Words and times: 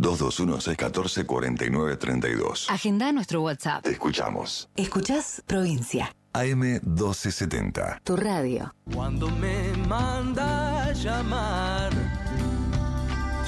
221-614-4932. 0.00 2.66
Agenda 2.68 3.12
nuestro 3.12 3.42
WhatsApp. 3.42 3.84
Te 3.84 3.92
escuchamos. 3.92 4.68
Escuchás 4.76 5.42
Provincia. 5.46 6.14
AM1270. 6.32 8.00
Tu 8.02 8.16
radio. 8.16 8.74
Cuando 8.92 9.30
me 9.30 9.72
manda 9.88 10.82
a 10.84 10.92
llamar, 10.92 11.92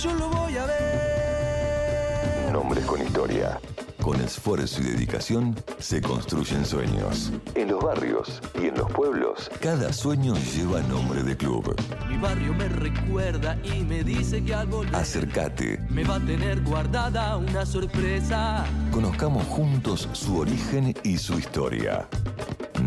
yo 0.01 0.14
lo 0.14 0.29
voy 0.30 0.56
a 0.56 0.67
ver. 0.67 2.53
Nombres 2.53 2.85
con 2.85 3.03
historia. 3.03 3.59
Con 4.07 4.20
esfuerzo 4.20 4.82
y 4.82 4.84
dedicación 4.84 5.57
se 5.80 6.00
construyen 6.00 6.64
sueños. 6.64 7.32
En 7.57 7.72
los 7.72 7.82
barrios 7.82 8.40
y 8.54 8.66
en 8.68 8.77
los 8.77 8.89
pueblos, 8.93 9.50
cada 9.61 9.93
sueño 9.93 10.36
lleva 10.54 10.80
nombre 10.82 11.25
de 11.25 11.36
club. 11.36 11.75
Mi 12.08 12.16
barrio 12.16 12.54
me 12.54 12.68
recuerda 12.68 13.58
y 13.64 13.82
me 13.82 14.04
dice 14.04 14.45
que 14.45 14.54
al 14.54 14.68
volver 14.68 14.95
Acércate. 14.95 15.80
me 15.90 16.04
va 16.04 16.14
a 16.14 16.21
tener 16.21 16.62
guardada 16.62 17.36
una 17.36 17.66
sorpresa. 17.66 18.64
Conozcamos 18.93 19.45
juntos 19.48 20.09
su 20.12 20.39
origen 20.39 20.95
y 21.03 21.18
su 21.18 21.36
historia. 21.40 22.09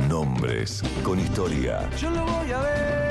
Nombres 0.07 0.81
con 1.03 1.19
historia. 1.19 1.89
Yo 1.97 2.11
lo 2.11 2.23
voy 2.23 2.51
a 2.53 2.61
ver. 2.61 3.08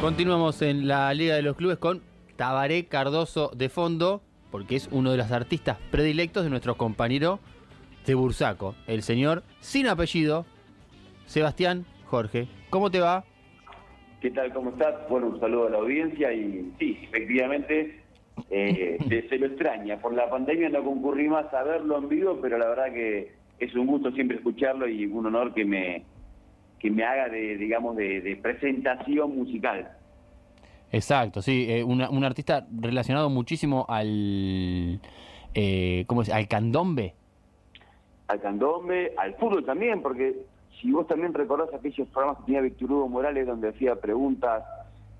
Continuamos 0.00 0.62
en 0.62 0.88
la 0.88 1.12
Liga 1.12 1.34
de 1.34 1.42
los 1.42 1.56
Clubes 1.56 1.76
con 1.76 2.00
Tabaré 2.36 2.86
Cardoso 2.86 3.50
de 3.54 3.68
fondo, 3.68 4.22
porque 4.50 4.74
es 4.74 4.88
uno 4.90 5.10
de 5.10 5.18
los 5.18 5.30
artistas 5.30 5.76
predilectos 5.90 6.42
de 6.42 6.48
nuestro 6.48 6.76
compañero 6.76 7.38
de 8.06 8.14
Bursaco, 8.14 8.74
el 8.86 9.02
señor 9.02 9.42
sin 9.60 9.86
apellido, 9.88 10.46
Sebastián 11.26 11.84
Jorge. 12.06 12.48
¿Cómo 12.70 12.90
te 12.90 13.00
va? 13.00 13.24
¿Qué 14.22 14.30
tal? 14.30 14.54
¿Cómo 14.54 14.70
estás? 14.70 15.06
Bueno, 15.10 15.26
un 15.26 15.38
saludo 15.38 15.66
a 15.66 15.70
la 15.70 15.78
audiencia 15.78 16.32
y 16.32 16.72
sí, 16.78 16.98
efectivamente 17.02 18.00
eh, 18.48 18.96
se, 19.06 19.28
se 19.28 19.38
lo 19.38 19.46
extraña. 19.48 20.00
Por 20.00 20.14
la 20.14 20.30
pandemia 20.30 20.70
no 20.70 20.82
concurrí 20.82 21.28
más 21.28 21.52
a 21.52 21.62
verlo 21.62 21.98
en 21.98 22.08
vivo, 22.08 22.38
pero 22.40 22.56
la 22.56 22.68
verdad 22.70 22.94
que 22.94 23.32
es 23.58 23.74
un 23.74 23.86
gusto 23.86 24.10
siempre 24.12 24.38
escucharlo 24.38 24.88
y 24.88 25.04
un 25.04 25.26
honor 25.26 25.52
que 25.52 25.66
me 25.66 26.04
que 26.80 26.90
me 26.90 27.04
haga 27.04 27.28
de, 27.28 27.56
digamos, 27.56 27.94
de, 27.96 28.20
de 28.22 28.36
presentación 28.36 29.36
musical. 29.36 29.90
Exacto, 30.92 31.40
sí, 31.42 31.66
eh, 31.68 31.84
una- 31.84 32.10
un 32.10 32.24
artista 32.24 32.66
relacionado 32.80 33.30
muchísimo 33.30 33.86
al, 33.88 35.00
eh, 35.54 36.04
¿cómo 36.08 36.22
es? 36.22 36.30
Al 36.30 36.48
candombe. 36.48 37.14
Al 38.26 38.40
candombe, 38.40 39.12
al 39.16 39.34
fútbol 39.34 39.64
también, 39.64 40.02
porque 40.02 40.36
si 40.80 40.90
vos 40.90 41.06
también 41.06 41.34
recordás 41.34 41.72
aquellos 41.74 42.08
programas 42.08 42.38
que 42.38 42.44
tenía 42.46 42.60
Víctor 42.62 42.90
Hugo 42.92 43.08
Morales 43.08 43.46
donde 43.46 43.68
hacía 43.68 43.96
preguntas 43.96 44.64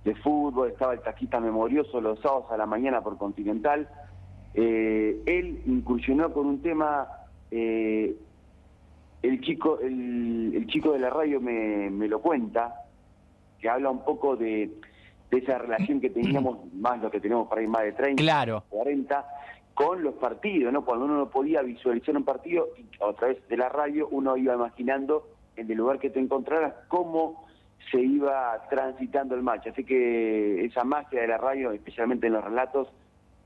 de 0.05 0.15
fútbol, 0.17 0.71
estaba 0.71 0.95
el 0.95 1.01
taquista 1.01 1.39
memorioso 1.41 2.01
los 2.01 2.19
sábados 2.21 2.47
a 2.51 2.57
la 2.57 2.67
mañana 2.67 3.03
por 3.03 3.19
Continental, 3.19 3.89
eh, 4.55 5.21
él 5.27 5.61
incursionó 5.67 6.33
con 6.33 6.47
un 6.47 6.63
tema, 6.63 7.07
eh, 7.51 8.17
el 9.23 9.41
chico 9.41 9.79
el, 9.81 10.53
el 10.55 10.67
chico 10.67 10.93
de 10.93 10.99
la 11.01 11.11
radio 11.11 11.41
me, 11.41 11.91
me 11.91 12.09
lo 12.09 12.21
cuenta, 12.21 12.75
que 13.59 13.69
habla 13.69 13.91
un 13.91 14.05
poco 14.05 14.37
de, 14.37 14.71
de 15.31 15.39
esa 15.39 15.59
relación 15.59 16.01
que 16.01 16.11
teníamos, 16.11 16.59
más 16.75 17.01
lo 17.01 17.11
que 17.11 17.21
tenemos 17.21 17.49
para 17.49 17.63
ir 17.63 17.69
más 17.69 17.83
de 17.83 17.93
30, 17.93 18.23
Claro. 18.23 18.65
40, 18.71 19.27
con 19.75 20.03
los 20.03 20.15
partidos, 20.15 20.73
¿no? 20.73 20.85
Cuando 20.85 21.05
uno 21.07 21.17
no 21.17 21.31
podía 21.31 21.63
visualizar 21.63 22.17
un 22.17 22.25
partido, 22.25 22.69
y 22.77 22.85
a 23.03 23.13
través 23.15 23.47
de 23.49 23.57
la 23.57 23.69
radio 23.69 24.09
uno 24.11 24.37
iba 24.37 24.55
imaginando 24.55 25.27
en 25.57 25.71
el 25.71 25.77
lugar 25.77 25.99
que 25.99 26.11
te 26.11 26.21
encontraras 26.21 26.75
cómo 26.89 27.47
se 27.91 28.01
iba 28.01 28.61
transitando 28.69 29.35
el 29.35 29.43
match. 29.43 29.67
Así 29.69 29.85
que 29.85 30.65
esa 30.65 30.85
magia 30.85 31.23
de 31.23 31.29
la 31.29 31.39
radio, 31.39 31.73
especialmente 31.73 32.27
en 32.27 32.35
los 32.35 32.45
relatos, 32.45 32.89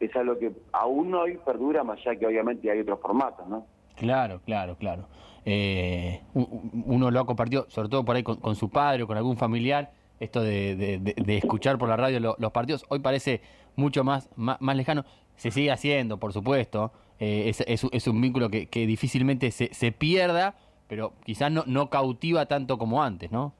es 0.00 0.14
algo 0.16 0.38
que 0.38 0.52
aún 0.72 1.14
hoy 1.14 1.38
perdura, 1.44 1.84
más 1.84 1.98
allá 2.00 2.16
que 2.18 2.26
obviamente 2.26 2.70
hay 2.70 2.80
otros 2.80 3.00
formatos, 3.00 3.46
¿no? 3.48 3.66
Claro, 3.96 4.40
claro, 4.44 4.76
claro. 4.76 5.04
Eh, 5.46 6.22
uno 6.34 7.10
lo 7.10 7.20
ha 7.20 7.26
compartido, 7.26 7.66
sobre 7.68 7.88
todo 7.88 8.04
por 8.04 8.16
ahí 8.16 8.22
con, 8.22 8.36
con 8.36 8.54
su 8.56 8.70
padre 8.70 9.02
o 9.02 9.06
con 9.06 9.16
algún 9.16 9.36
familiar, 9.36 9.92
esto 10.20 10.40
de, 10.42 10.76
de- 10.76 10.98
de- 10.98 11.14
de 11.16 11.36
escuchar 11.36 11.76
por 11.78 11.88
la 11.88 11.96
radio 11.96 12.20
lo- 12.20 12.36
los 12.38 12.52
partidos. 12.52 12.84
Hoy 12.88 13.00
parece 13.00 13.40
mucho 13.76 14.04
más, 14.04 14.30
más, 14.36 14.60
más 14.60 14.76
lejano. 14.76 15.04
Se 15.36 15.50
sigue 15.50 15.70
haciendo, 15.70 16.18
por 16.18 16.32
supuesto. 16.32 16.92
Eh, 17.18 17.44
es, 17.48 17.60
es 17.66 17.84
un- 17.84 17.90
es 17.92 18.06
un 18.08 18.20
vínculo 18.20 18.48
que, 18.48 18.66
que 18.66 18.86
difícilmente 18.86 19.50
se, 19.50 19.72
se 19.74 19.92
pierda, 19.92 20.54
pero 20.88 21.12
quizás 21.24 21.50
no, 21.50 21.64
no 21.66 21.90
cautiva 21.90 22.46
tanto 22.46 22.78
como 22.78 23.02
antes, 23.02 23.30
¿no? 23.32 23.52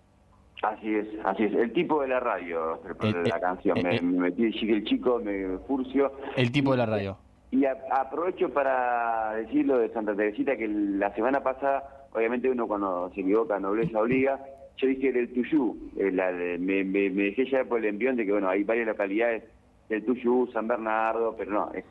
Así 0.62 0.94
es, 0.94 1.06
así 1.24 1.42
es. 1.42 1.52
El 1.52 1.72
tipo 1.72 2.00
de 2.00 2.08
la 2.08 2.20
radio, 2.20 2.80
el, 2.84 3.08
Eh, 3.08 3.12
de 3.24 3.28
la 3.28 3.40
canción. 3.40 3.78
me, 3.82 3.96
eh. 3.96 4.00
me 4.00 4.30
metí 4.30 4.44
el 4.44 4.84
chico, 4.84 5.20
me 5.22 5.58
furcio. 5.66 6.12
El 6.36 6.50
tipo 6.52 6.70
de 6.70 6.78
la 6.78 6.86
radio. 6.86 7.18
Y 7.54 7.64
a- 7.66 7.76
aprovecho 8.00 8.48
para 8.52 9.34
decirlo 9.34 9.78
de 9.78 9.88
Santa 9.90 10.14
Teresita 10.16 10.56
que 10.56 10.66
la 10.66 11.14
semana 11.14 11.40
pasada, 11.40 12.06
obviamente 12.12 12.50
uno 12.50 12.66
cuando 12.66 13.10
se 13.14 13.20
equivoca, 13.20 13.60
nobleza 13.60 14.00
obliga, 14.00 14.40
yo 14.76 14.88
dije 14.88 15.12
del 15.12 15.32
Tuyú, 15.32 15.76
eh, 15.96 16.10
la 16.10 16.32
de- 16.32 16.58
me, 16.58 16.82
me, 16.82 17.10
me 17.10 17.22
dejé 17.24 17.48
ya 17.48 17.64
por 17.64 17.78
el 17.78 17.84
envión 17.84 18.16
de 18.16 18.26
que 18.26 18.32
bueno, 18.32 18.48
hay 18.48 18.64
varias 18.64 18.88
localidades 18.88 19.44
del 19.88 20.04
Tuyú, 20.04 20.48
San 20.52 20.66
Bernardo, 20.66 21.36
pero 21.38 21.52
no, 21.52 21.70
es, 21.74 21.84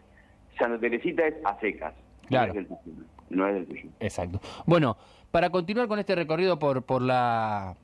Santa 0.59 0.77
Teresita 0.79 1.25
es 1.27 1.35
a 1.45 1.57
secas, 1.61 1.93
Claro. 2.27 2.53
no 2.53 2.59
es 2.59 2.67
del 2.67 2.77
Tuyú. 2.83 3.03
No 3.29 3.47
es 3.47 3.53
del 3.55 3.65
Tuyú. 3.67 3.89
Exacto. 4.01 4.41
Bueno, 4.65 4.97
para 5.31 5.49
continuar 5.49 5.87
con 5.87 5.97
este 5.97 6.13
recorrido 6.13 6.59
por, 6.59 6.83
por 6.83 7.01
la 7.01 7.75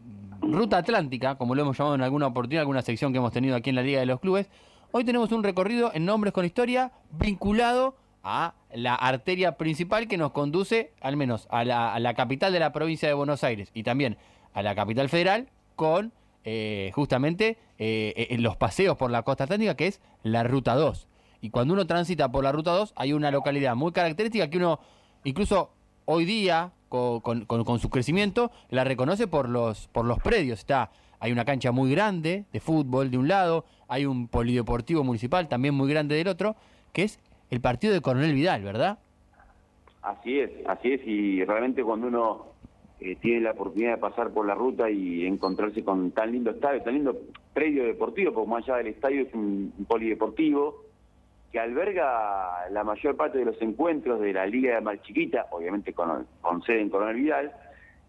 ruta 0.41 0.79
atlántica, 0.79 1.35
como 1.35 1.55
lo 1.55 1.61
hemos 1.61 1.77
llamado 1.77 1.95
en 1.95 2.01
alguna 2.01 2.27
oportunidad, 2.27 2.61
alguna 2.61 2.81
sección 2.81 3.13
que 3.13 3.19
hemos 3.19 3.31
tenido 3.31 3.55
aquí 3.55 3.69
en 3.69 3.77
la 3.77 3.83
Liga 3.83 4.01
de 4.01 4.05
los 4.05 4.19
Clubes, 4.19 4.49
hoy 4.91 5.03
tenemos 5.03 5.31
un 5.31 5.43
recorrido 5.43 5.91
en 5.93 6.05
Nombres 6.05 6.33
con 6.33 6.45
Historia 6.45 6.91
vinculado 7.11 7.95
a 8.23 8.53
la 8.73 8.95
arteria 8.95 9.57
principal 9.57 10.07
que 10.07 10.17
nos 10.17 10.31
conduce, 10.31 10.91
al 11.01 11.15
menos, 11.17 11.47
a 11.49 11.63
la, 11.63 11.93
a 11.93 11.99
la 11.99 12.13
capital 12.13 12.51
de 12.53 12.59
la 12.59 12.71
provincia 12.73 13.07
de 13.07 13.13
Buenos 13.13 13.43
Aires 13.43 13.71
y 13.73 13.83
también 13.83 14.17
a 14.53 14.61
la 14.61 14.75
capital 14.75 15.09
federal 15.09 15.47
con 15.75 16.11
eh, 16.43 16.91
justamente 16.93 17.57
eh, 17.77 18.27
eh, 18.29 18.37
los 18.39 18.57
paseos 18.57 18.97
por 18.97 19.11
la 19.11 19.23
costa 19.23 19.45
atlántica, 19.45 19.75
que 19.75 19.87
es 19.87 20.01
la 20.23 20.43
Ruta 20.43 20.75
2. 20.75 21.07
Y 21.41 21.49
cuando 21.51 21.73
uno 21.73 21.87
transita 21.87 22.29
por 22.31 22.43
la 22.43 22.51
Ruta 22.51 22.71
2, 22.71 22.93
hay 22.95 23.13
una 23.13 23.31
localidad 23.31 23.75
muy 23.75 23.91
característica 23.93 24.49
que 24.49 24.57
uno, 24.57 24.79
incluso 25.23 25.71
hoy 26.05 26.25
día, 26.25 26.71
co- 26.89 27.21
con, 27.21 27.45
con- 27.45 27.63
con 27.63 27.79
su 27.79 27.89
crecimiento, 27.89 28.51
la 28.69 28.83
reconoce 28.83 29.27
por 29.27 29.47
los, 29.47 29.87
por 29.87 30.03
los 30.05 30.19
predios. 30.19 30.59
Está, 30.59 30.91
hay 31.19 31.31
una 31.31 31.45
cancha 31.45 31.71
muy 31.71 31.91
grande 31.91 32.45
de 32.51 32.59
fútbol 32.59 33.11
de 33.11 33.17
un 33.17 33.27
lado, 33.27 33.65
hay 33.87 34.05
un 34.05 34.27
polideportivo 34.27 35.03
municipal 35.03 35.47
también 35.47 35.73
muy 35.73 35.89
grande 35.89 36.15
del 36.15 36.27
otro, 36.27 36.55
que 36.93 37.03
es 37.03 37.19
el 37.49 37.61
partido 37.61 37.93
de 37.93 38.01
Coronel 38.01 38.33
Vidal, 38.33 38.63
¿verdad? 38.63 38.99
Así 40.01 40.39
es, 40.39 40.51
así 40.67 40.93
es, 40.93 41.01
y 41.05 41.43
realmente 41.43 41.83
cuando 41.83 42.07
uno 42.07 42.45
eh, 43.01 43.17
tiene 43.21 43.41
la 43.41 43.51
oportunidad 43.51 43.91
de 43.91 43.97
pasar 43.97 44.31
por 44.31 44.45
la 44.45 44.55
ruta 44.55 44.89
y 44.89 45.25
encontrarse 45.25 45.83
con 45.83 46.11
tan 46.11 46.31
lindo 46.31 46.51
estadio, 46.51 46.81
tan 46.81 46.93
lindo 46.93 47.17
predio 47.53 47.83
deportivo, 47.83 48.33
porque 48.33 48.49
más 48.49 48.63
allá 48.63 48.77
del 48.77 48.87
estadio 48.87 49.21
es 49.23 49.33
un, 49.33 49.73
polideportivo 49.87 50.83
que 51.51 51.59
alberga 51.59 52.69
la 52.69 52.83
mayor 52.83 53.17
parte 53.17 53.39
de 53.39 53.45
los 53.45 53.61
encuentros 53.61 54.21
de 54.21 54.33
la 54.33 54.45
Liga 54.45 54.75
de 54.75 54.81
Mar 54.81 55.01
Chiquita, 55.01 55.47
obviamente 55.51 55.93
con, 55.93 56.27
con 56.41 56.61
sede 56.61 56.81
en 56.81 56.89
Coronel 56.89 57.15
Vidal, 57.15 57.51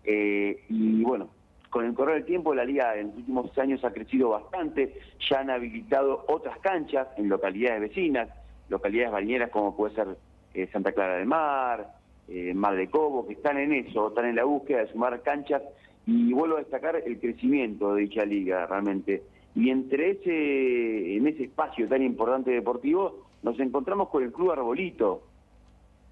eh, 0.05 0.65
y 0.69 1.03
bueno, 1.03 1.31
con 1.71 1.87
el 1.87 1.95
correr 1.95 2.17
del 2.17 2.25
tiempo 2.25 2.55
la 2.55 2.65
liga 2.65 2.97
en 2.97 3.09
los 3.09 3.17
últimos 3.17 3.59
años 3.59 3.85
ha 3.85 3.93
crecido 3.93 4.31
bastante, 4.31 4.95
ya 5.29 5.41
han 5.41 5.51
habilitado 5.51 6.25
otras 6.29 6.59
canchas 6.59 7.09
en 7.17 7.29
localidades 7.29 7.81
vecinas, 7.81 8.29
localidades 8.69 9.13
balnearas 9.13 9.51
como 9.51 9.77
puede 9.77 9.95
ser 9.95 10.09
eh, 10.55 10.69
Santa 10.73 10.93
Clara 10.93 11.17
del 11.17 11.27
Mar, 11.27 11.95
eh, 12.29 12.53
Mar 12.55 12.77
de 12.77 12.91
Cobo, 12.91 13.27
que 13.27 13.35
están 13.35 13.59
en 13.59 13.73
eso, 13.73 14.09
están 14.09 14.27
en 14.27 14.37
la 14.37 14.45
búsqueda 14.45 14.81
de 14.81 14.89
sumar 14.89 15.23
canchas 15.23 15.63
y 16.07 16.33
vuelvo 16.33 16.57
a 16.57 16.61
destacar 16.61 16.97
el 16.97 17.21
crecimiento 17.21 17.95
de 17.95 18.03
dicha 18.03 18.25
liga 18.25 18.67
realmente. 18.67 19.23
Y 19.55 19.71
entre 19.71 20.11
ese, 20.11 21.17
en 21.17 21.27
ese 21.27 21.45
espacio 21.45 21.89
tan 21.89 22.03
importante 22.03 22.51
deportivo 22.51 23.27
nos 23.43 23.59
encontramos 23.61 24.09
con 24.09 24.23
el 24.23 24.33
Club 24.33 24.53
Arbolito, 24.53 25.23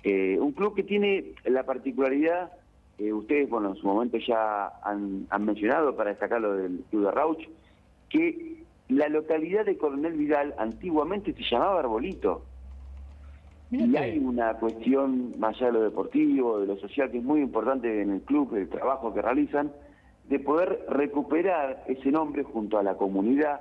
eh, 0.04 0.38
un 0.40 0.52
club 0.52 0.74
que 0.74 0.84
tiene 0.84 1.32
la 1.44 1.64
particularidad, 1.64 2.52
eh, 2.98 3.12
ustedes, 3.12 3.48
bueno, 3.48 3.70
en 3.70 3.76
su 3.76 3.86
momento 3.86 4.18
ya 4.18 4.72
han, 4.82 5.26
han 5.30 5.44
mencionado 5.44 5.94
para 5.94 6.10
destacar 6.10 6.40
lo 6.40 6.54
del 6.54 6.84
Club 6.90 7.04
de 7.04 7.10
Rauch, 7.12 7.48
que 8.08 8.64
la 8.88 9.08
localidad 9.08 9.64
de 9.64 9.78
Coronel 9.78 10.14
Vidal 10.14 10.54
antiguamente 10.58 11.32
se 11.34 11.42
llamaba 11.42 11.80
Arbolito. 11.80 12.42
Y 13.70 13.96
hay 13.96 14.18
una 14.18 14.54
cuestión, 14.54 15.38
más 15.38 15.56
allá 15.56 15.66
de 15.66 15.72
lo 15.74 15.80
deportivo, 15.82 16.58
de 16.58 16.66
lo 16.66 16.76
social, 16.78 17.10
que 17.10 17.18
es 17.18 17.24
muy 17.24 17.40
importante 17.40 18.02
en 18.02 18.10
el 18.10 18.22
club, 18.22 18.54
el 18.56 18.68
trabajo 18.68 19.12
que 19.12 19.20
realizan, 19.20 19.70
de 20.28 20.40
poder 20.40 20.84
recuperar 20.88 21.84
ese 21.86 22.10
nombre 22.10 22.42
junto 22.42 22.78
a 22.78 22.82
la 22.82 22.96
comunidad 22.96 23.60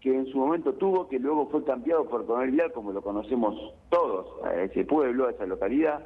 que 0.00 0.12
en 0.12 0.26
su 0.26 0.38
momento 0.38 0.72
tuvo, 0.72 1.08
que 1.08 1.20
luego 1.20 1.48
fue 1.48 1.62
cambiado 1.64 2.06
por 2.08 2.26
Coronel 2.26 2.50
Vidal, 2.50 2.72
como 2.72 2.92
lo 2.92 3.02
conocemos 3.02 3.74
todos, 3.90 4.44
a 4.44 4.60
ese 4.62 4.84
pueblo, 4.84 5.28
a 5.28 5.30
esa 5.30 5.46
localidad, 5.46 6.00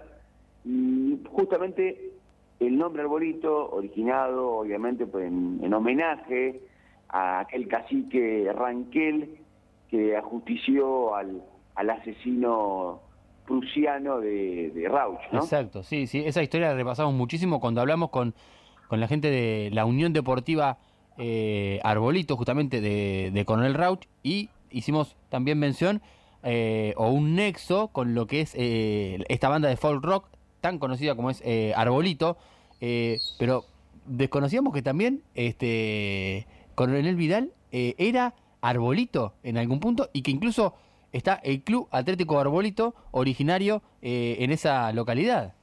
y 0.65 1.19
justamente 1.31 2.16
el 2.61 2.79
nombre 2.79 3.03
Arbolito, 3.03 3.71
originado 3.71 4.59
obviamente 4.59 5.07
pues, 5.07 5.27
en, 5.27 5.61
en 5.63 5.75
homenaje 5.75 6.61
a 7.09 7.41
aquel 7.41 7.69
cacique 7.69 8.51
Ranquel 8.53 9.39
que 9.91 10.17
ajustició 10.17 11.15
al, 11.15 11.43
al 11.75 11.91
asesino 11.91 13.01
prusiano 13.47 14.21
de, 14.21 14.87
Rauch. 14.91 15.21
Exacto, 15.33 15.83
sí, 15.83 16.07
sí, 16.07 16.23
esa 16.27 16.43
historia 16.43 16.69
la 16.69 16.75
repasamos 16.75 17.15
muchísimo 17.15 17.61
cuando 17.61 17.81
hablamos 17.81 18.11
con, 18.11 18.35
con 18.89 19.01
la 19.01 19.07
gente 19.07 19.31
de 19.31 19.71
la 19.73 19.85
Unión 19.85 20.13
Deportiva 20.13 20.79
eh, 21.17 21.81
Arbolito, 21.85 22.37
justamente 22.37 22.81
de, 22.81 23.31
de 23.33 23.45
Coronel 23.45 23.75
Rauch, 23.75 24.07
y 24.23 24.51
hicimos 24.71 25.17
también 25.29 25.59
mención 25.59 26.03
eh, 26.43 26.95
o 26.97 27.09
un 27.11 27.35
nexo 27.35 27.89
con 27.89 28.15
lo 28.15 28.27
que 28.27 28.41
es 28.41 28.55
eh, 28.57 29.19
esta 29.29 29.49
banda 29.49 29.69
de 29.69 29.77
folk 29.77 30.05
rock 30.05 30.29
tan 30.67 30.81
conocida 30.81 31.15
como 31.15 31.31
es 31.31 31.41
eh, 31.45 31.73
Arbolito, 31.77 32.37
eh, 32.81 33.19
pero 33.39 33.63
desconocíamos 34.05 34.75
que 34.75 34.83
también 34.83 35.23
este 35.35 36.45
Coronel 36.75 37.15
Vidal 37.15 37.53
eh, 37.71 37.95
era 37.99 38.35
Arbolito 38.61 39.35
en 39.45 39.59
algún 39.59 39.79
punto 39.79 40.09
y 40.13 40.23
que 40.23 40.33
incluso 40.33 40.75
está 41.13 41.35
el 41.45 41.63
Club 41.63 41.87
Atlético 41.93 42.41
Arbolito 42.41 42.97
originario 43.13 43.81
eh, 44.03 44.39
en 44.41 44.51
esa 44.51 44.93
localidad. 44.93 45.55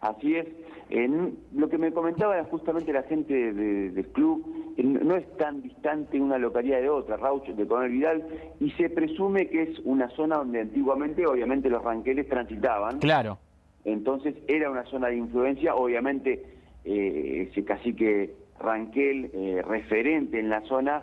Así 0.00 0.36
es. 0.36 0.46
En, 0.88 1.38
lo 1.54 1.68
que 1.68 1.76
me 1.78 1.92
comentaba 1.92 2.42
justamente 2.44 2.92
la 2.92 3.02
gente 3.04 3.52
de- 3.52 3.90
del 3.90 4.06
club, 4.08 4.74
no 4.78 5.14
es 5.16 5.36
tan 5.36 5.62
distante 5.62 6.18
una 6.18 6.36
localidad 6.38 6.80
de 6.80 6.88
otra, 6.88 7.16
Rauch 7.18 7.46
de 7.46 7.66
Coronel 7.66 7.92
Vidal, 7.92 8.24
y 8.58 8.70
se 8.72 8.88
presume 8.88 9.48
que 9.48 9.62
es 9.62 9.78
una 9.84 10.08
zona 10.16 10.38
donde 10.38 10.62
antiguamente, 10.62 11.24
obviamente, 11.26 11.68
los 11.68 11.84
ranqueles 11.84 12.26
transitaban. 12.28 12.98
Claro, 12.98 13.38
Entonces 13.84 14.34
era 14.48 14.70
una 14.70 14.84
zona 14.84 15.08
de 15.08 15.16
influencia, 15.16 15.74
obviamente 15.74 16.42
eh, 16.84 17.48
ese 17.50 17.64
cacique 17.64 18.30
Ranquel, 18.58 19.30
eh, 19.32 19.62
referente 19.66 20.38
en 20.38 20.50
la 20.50 20.60
zona, 20.62 21.02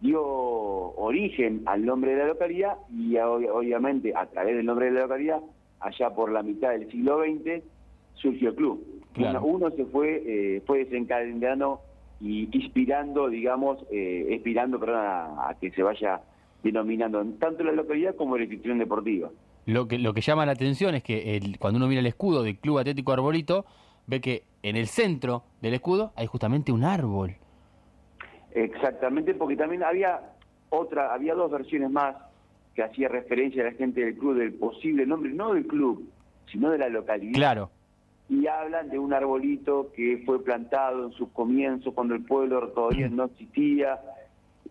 dio 0.00 0.22
origen 0.22 1.62
al 1.66 1.84
nombre 1.84 2.12
de 2.12 2.18
la 2.18 2.26
localidad 2.28 2.74
y 2.90 3.16
a- 3.16 3.28
obviamente 3.28 4.12
a 4.14 4.26
través 4.26 4.56
del 4.56 4.66
nombre 4.66 4.86
de 4.86 4.92
la 4.92 5.00
localidad, 5.02 5.40
allá 5.80 6.10
por 6.14 6.30
la 6.30 6.42
mitad 6.42 6.70
del 6.70 6.90
siglo 6.90 7.20
XX, 7.24 7.62
surgió 8.14 8.50
el 8.50 8.54
club. 8.56 8.84
Claro. 9.14 9.42
Uno, 9.44 9.66
uno 9.66 9.70
se 9.76 9.84
fue, 9.86 10.22
eh, 10.26 10.62
fue 10.66 10.84
desencadenando 10.84 11.80
y 12.20 12.48
inspirando, 12.56 13.28
digamos, 13.28 13.84
eh, 13.90 14.28
inspirando 14.30 14.78
perdón, 14.78 14.98
a, 14.98 15.48
a 15.50 15.54
que 15.58 15.70
se 15.70 15.82
vaya 15.82 16.20
denominando 16.62 17.24
tanto 17.38 17.62
la 17.64 17.72
localidad 17.72 18.14
como 18.16 18.36
la 18.36 18.42
institución 18.44 18.78
deportiva. 18.78 19.30
Lo 19.68 19.86
que, 19.86 19.98
lo 19.98 20.14
que 20.14 20.20
llama 20.22 20.46
la 20.46 20.52
atención 20.52 20.94
es 20.94 21.02
que 21.02 21.36
el- 21.36 21.58
cuando 21.58 21.76
uno 21.76 21.86
mira 21.88 22.00
el 22.00 22.06
escudo 22.06 22.42
del 22.42 22.56
Club 22.58 22.78
Atlético 22.78 23.12
Arbolito, 23.12 23.64
ve 24.06 24.20
que 24.20 24.42
en 24.62 24.76
el 24.76 24.86
centro 24.86 25.44
del 25.60 25.74
escudo 25.74 26.12
hay 26.16 26.26
justamente 26.26 26.72
un 26.72 26.84
árbol. 26.84 27.36
Exactamente, 28.54 29.34
porque 29.34 29.56
también 29.56 29.82
había 29.84 30.20
otra, 30.70 31.12
había 31.12 31.34
dos 31.34 31.50
versiones 31.50 31.90
más 31.90 32.16
que 32.74 32.82
hacía 32.82 33.08
referencia 33.08 33.62
a 33.62 33.66
la 33.66 33.72
gente 33.72 34.00
del 34.04 34.16
club 34.16 34.36
del 34.38 34.54
posible 34.54 35.04
nombre, 35.06 35.30
no 35.32 35.52
del 35.54 35.66
club, 35.66 36.08
sino 36.50 36.70
de 36.70 36.78
la 36.78 36.88
localidad. 36.88 37.34
Claro, 37.34 37.70
Y 38.30 38.46
hablan 38.46 38.88
de 38.90 38.98
un 38.98 39.12
arbolito 39.12 39.90
que 39.94 40.22
fue 40.24 40.42
plantado 40.42 41.06
en 41.06 41.12
sus 41.12 41.28
comienzos 41.30 41.92
cuando 41.94 42.14
el 42.14 42.24
pueblo 42.24 42.68
todavía 42.68 43.08
no 43.10 43.24
existía. 43.24 44.00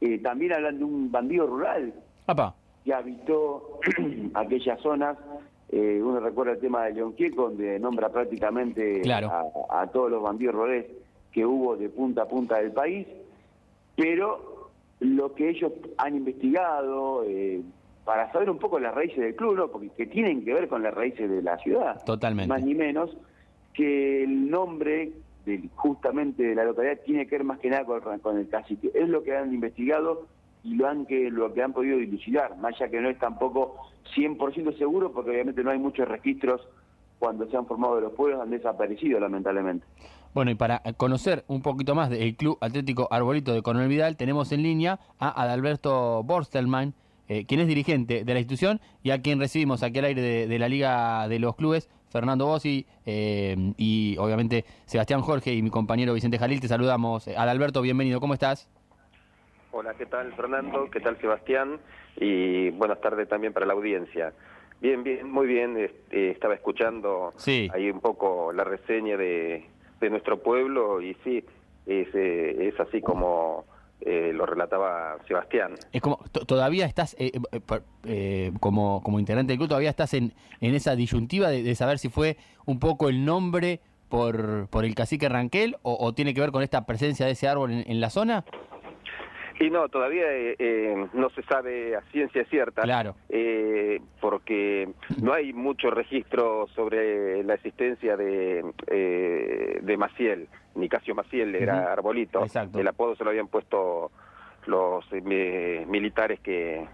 Eh, 0.01 0.19
también 0.19 0.53
hablan 0.53 0.77
de 0.77 0.83
un 0.83 1.11
bandido 1.11 1.47
rural 1.47 1.93
papá, 2.25 2.55
que 2.87 2.93
habitó 2.93 3.79
aquellas 4.33 4.79
zonas. 4.79 5.17
Eh, 5.69 5.99
uno 6.01 6.21
recuerda 6.21 6.53
el 6.53 6.59
tema 6.59 6.85
de 6.85 6.93
León 6.93 7.13
donde 7.35 7.77
nombra 7.79 8.07
prácticamente 8.07 9.01
Claro. 9.01 9.29
a, 9.69 9.81
a 9.81 9.87
todos 9.87 10.09
los 10.09 10.23
bandidos 10.23 10.55
rurales 10.55 10.85
que 11.33 11.45
hubo 11.45 11.75
de 11.75 11.89
punta 11.89 12.21
a 12.21 12.27
punta 12.29 12.59
del 12.59 12.71
país. 12.71 13.05
Pero 13.97 14.69
lo 15.01 15.33
que 15.35 15.49
ellos 15.49 15.73
han 15.97 16.15
investigado, 16.15 17.25
eh, 17.27 17.61
para 18.05 18.31
saber 18.31 18.49
un 18.49 18.57
poco 18.57 18.79
las 18.79 18.95
raíces 18.95 19.17
del 19.17 19.35
club, 19.35 19.57
¿no? 19.57 19.67
porque 19.67 19.89
que 19.89 20.05
tienen 20.07 20.45
que 20.45 20.53
ver 20.53 20.69
con 20.69 20.81
las 20.81 20.93
raíces 20.93 21.29
de 21.29 21.41
la 21.41 21.57
ciudad, 21.57 22.01
Totalmente. 22.05 22.47
más 22.47 22.63
ni 22.63 22.73
menos, 22.73 23.17
que 23.73 24.23
el 24.23 24.49
nombre 24.49 25.11
del, 25.45 25.69
justamente 25.75 26.41
de 26.41 26.55
la 26.55 26.63
localidad 26.63 26.99
tiene 27.05 27.27
que 27.27 27.35
ver 27.35 27.43
más 27.43 27.59
que 27.59 27.69
nada 27.69 27.83
con, 27.83 27.99
con 28.19 28.37
el 28.37 28.47
cacique. 28.47 28.89
Es 28.93 29.09
lo 29.09 29.23
que 29.23 29.35
han 29.35 29.53
investigado 29.53 30.25
y 30.67 30.75
lo, 30.75 30.87
han 30.87 31.05
que, 31.05 31.31
lo 31.31 31.53
que 31.53 31.63
han 31.63 31.71
podido 31.71 31.97
dilucidar, 31.97 32.57
más 32.57 32.75
allá 32.75 32.91
que 32.91 32.99
no 32.99 33.09
es 33.09 33.17
tampoco 33.17 33.77
100% 34.15 34.77
seguro, 34.77 35.13
porque 35.13 35.31
obviamente 35.31 35.63
no 35.63 35.71
hay 35.71 35.79
muchos 35.79 36.05
registros 36.07 36.61
cuando 37.19 37.49
se 37.49 37.55
han 37.55 37.65
formado 37.65 37.95
de 37.95 38.01
los 38.01 38.13
pueblos, 38.13 38.41
han 38.41 38.49
desaparecido 38.49 39.17
lamentablemente. 39.19 39.85
Bueno, 40.33 40.51
y 40.51 40.55
para 40.55 40.81
conocer 40.97 41.45
un 41.47 41.61
poquito 41.61 41.95
más 41.95 42.09
del 42.09 42.35
Club 42.35 42.57
Atlético 42.59 43.07
Arbolito 43.09 43.53
de 43.53 43.61
Coronel 43.61 43.87
Vidal, 43.87 44.17
tenemos 44.17 44.51
en 44.51 44.61
línea 44.61 44.99
a 45.19 45.41
Adalberto 45.41 46.21
Borstelman, 46.23 46.93
eh, 47.29 47.45
quien 47.45 47.61
es 47.61 47.67
dirigente 47.67 48.25
de 48.25 48.33
la 48.33 48.39
institución 48.39 48.81
y 49.03 49.11
a 49.11 49.21
quien 49.21 49.39
recibimos 49.39 49.83
aquí 49.83 49.99
al 49.99 50.05
aire 50.05 50.21
de, 50.21 50.47
de 50.47 50.59
la 50.59 50.67
Liga 50.67 51.29
de 51.29 51.39
los 51.39 51.55
Clubes, 51.55 51.89
Fernando 52.09 52.45
Bossi 52.45 52.85
eh, 53.05 53.73
y 53.77 54.17
obviamente 54.17 54.65
Sebastián 54.85 55.21
Jorge 55.21 55.53
y 55.53 55.61
mi 55.61 55.69
compañero 55.69 56.13
Vicente 56.13 56.37
Jalil. 56.37 56.59
Te 56.59 56.67
saludamos. 56.67 57.27
Adalberto, 57.27 57.81
bienvenido, 57.81 58.19
¿cómo 58.19 58.33
estás? 58.33 58.69
Hola, 59.79 59.93
¿qué 59.95 60.07
tal 60.07 60.33
Fernando? 60.33 60.89
¿Qué 60.89 60.99
tal 61.01 61.21
Sebastián? 61.21 61.79
Y 62.19 62.71
buenas 62.71 62.99
tardes 62.99 63.29
también 63.29 63.53
para 63.53 63.67
la 63.67 63.73
audiencia. 63.73 64.33
Bien, 64.81 65.03
bien, 65.03 65.29
muy 65.29 65.45
bien. 65.45 65.77
este, 65.77 66.31
estaba 66.31 66.55
escuchando 66.55 67.31
Sí. 67.37 67.69
ahí 67.71 67.91
un 67.91 67.99
poco 67.99 68.51
la 68.53 68.63
reseña 68.63 69.17
de, 69.17 69.69
de 70.01 70.09
nuestro 70.09 70.41
pueblo 70.41 70.99
y 70.99 71.13
sí, 71.23 71.45
es, 71.85 72.07
eh, 72.15 72.69
es 72.73 72.79
así 72.79 73.01
como 73.03 73.65
eh, 74.01 74.31
lo 74.33 74.47
relataba 74.47 75.17
Sebastián. 75.27 75.75
Es 75.93 76.01
como, 76.01 76.21
to- 76.31 76.45
todavía 76.47 76.87
estás, 76.87 77.15
eh, 77.19 77.31
eh, 77.51 77.59
eh, 78.05 78.51
como, 78.59 79.03
como 79.03 79.19
integrante 79.19 79.51
del 79.51 79.59
club, 79.59 79.69
todavía 79.69 79.91
estás 79.91 80.15
en, 80.15 80.33
en 80.59 80.73
esa 80.73 80.95
disyuntiva 80.95 81.49
de, 81.49 81.61
de 81.61 81.75
saber 81.75 81.99
si 81.99 82.09
fue 82.09 82.37
un 82.65 82.79
poco 82.79 83.09
el 83.09 83.23
nombre 83.23 83.79
por, 84.09 84.69
por 84.69 84.85
el 84.85 84.95
cacique 84.95 85.29
Ranquel 85.29 85.75
o, 85.83 85.97
o 85.99 86.13
tiene 86.15 86.33
que 86.33 86.41
ver 86.41 86.51
con 86.51 86.63
esta 86.63 86.87
presencia 86.87 87.27
de 87.27 87.33
ese 87.33 87.47
árbol 87.47 87.71
en, 87.71 87.83
en 87.91 87.99
la 88.01 88.09
zona. 88.09 88.43
Y 89.59 89.69
no, 89.71 89.89
todavía 89.89 90.31
eh, 90.31 90.55
eh, 90.59 91.07
no 91.13 91.29
se 91.31 91.41
sabe 91.43 91.95
a 91.95 92.01
ciencia 92.11 92.45
cierta. 92.45 92.83
Claro. 92.83 93.15
eh, 93.29 93.99
porque 94.21 94.87
no 95.21 95.33
hay 95.33 95.51
mucho 95.53 95.89
registro 95.89 96.67
sobre 96.75 97.43
la 97.43 97.55
existencia 97.55 98.15
de, 98.15 98.63
eh, 98.87 99.79
de 99.81 99.97
Maciel, 99.97 100.47
Nicasio 100.75 101.15
Maciel 101.15 101.55
era. 101.55 101.91
Arbolito. 101.91 102.43
Exacto. 102.43 102.79
El 102.79 102.87
apodo 102.87 103.15
se 103.15 103.23
lo 103.23 103.31
habían 103.31 103.47
puesto 103.47 104.11
los 104.67 105.05
eh, 105.11 105.21
mi- 105.21 105.85
militares 105.89 106.39
que, 106.41 106.85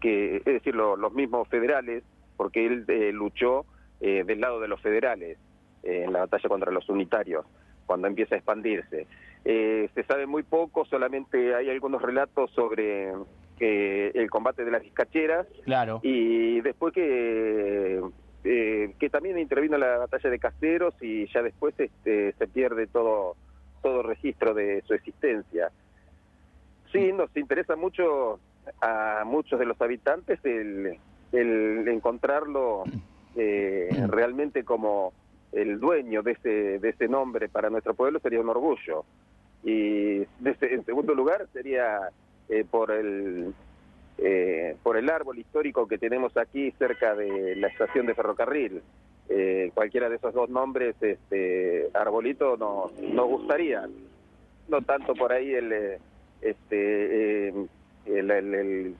que, 0.00 0.36
es 0.38 0.44
decir, 0.44 0.74
lo- 0.74 0.96
los 0.96 1.12
mismos 1.12 1.46
federales, 1.48 2.02
porque 2.36 2.66
él 2.66 2.84
eh, 2.88 3.12
luchó 3.12 3.64
eh, 4.00 4.24
del 4.26 4.40
lado 4.40 4.58
de 4.60 4.66
los 4.68 4.80
federales 4.80 5.38
en 5.84 6.12
la 6.12 6.20
batalla 6.20 6.48
contra 6.48 6.72
los 6.72 6.88
unitarios, 6.88 7.46
cuando 7.86 8.08
empieza 8.08 8.34
a 8.34 8.38
expandirse. 8.38 9.06
Eh, 9.44 9.88
se 9.94 10.02
sabe 10.04 10.26
muy 10.26 10.42
poco, 10.42 10.84
solamente 10.84 11.54
hay 11.54 11.70
algunos 11.70 12.02
relatos 12.02 12.50
sobre 12.52 13.12
eh, 13.60 14.10
el 14.14 14.30
combate 14.30 14.64
de 14.64 14.70
las 14.70 14.82
vizcacheras 14.82 15.46
Claro. 15.64 16.00
y 16.02 16.60
después 16.60 16.92
que 16.92 18.00
eh, 18.44 18.94
que 18.98 19.10
también 19.10 19.38
intervino 19.38 19.76
la 19.78 19.98
batalla 19.98 20.30
de 20.30 20.38
Caseros 20.38 20.94
y 21.00 21.26
ya 21.32 21.42
después 21.42 21.74
este, 21.78 22.32
se 22.32 22.46
pierde 22.48 22.86
todo 22.86 23.36
todo 23.82 24.02
registro 24.02 24.54
de 24.54 24.82
su 24.86 24.94
existencia. 24.94 25.70
Sí, 26.92 27.12
nos 27.12 27.34
interesa 27.36 27.76
mucho 27.76 28.40
a 28.80 29.22
muchos 29.24 29.58
de 29.58 29.66
los 29.66 29.80
habitantes 29.80 30.38
el, 30.44 30.98
el 31.32 31.88
encontrarlo 31.88 32.84
eh, 33.36 33.88
realmente 34.08 34.64
como 34.64 35.12
el 35.52 35.78
dueño 35.80 36.22
de 36.22 36.32
ese, 36.32 36.78
de 36.78 36.88
ese 36.90 37.08
nombre 37.08 37.48
para 37.48 37.70
nuestro 37.70 37.94
pueblo 37.94 38.18
sería 38.20 38.40
un 38.40 38.48
orgullo. 38.48 39.04
Y 39.68 40.22
ese- 40.48 40.72
en 40.74 40.84
segundo 40.86 41.14
lugar 41.14 41.46
sería 41.52 41.98
eh, 42.48 42.64
por 42.70 42.90
el 42.90 43.52
eh, 44.16 44.74
por 44.82 44.96
el 44.96 45.08
árbol 45.10 45.38
histórico 45.38 45.86
que 45.86 45.98
tenemos 45.98 46.34
aquí 46.38 46.70
cerca 46.78 47.14
de 47.14 47.54
la 47.56 47.68
estación 47.68 48.06
de 48.06 48.14
ferrocarril. 48.14 48.80
Eh, 49.28 49.70
cualquiera 49.74 50.08
de 50.08 50.16
esos 50.16 50.32
dos 50.32 50.48
nombres, 50.48 50.96
este 51.02 51.88
arbolito, 51.92 52.56
nos 52.56 52.92
nos 52.98 53.26
gustaría. 53.28 53.86
No 54.68 54.80
tanto 54.82 55.14
por 55.14 55.32
ahí 55.32 55.52
el 55.52 55.72
eh, 55.72 55.98
este 56.40 57.48
el, 57.48 57.68
el, 58.06 58.54
el- 58.54 58.94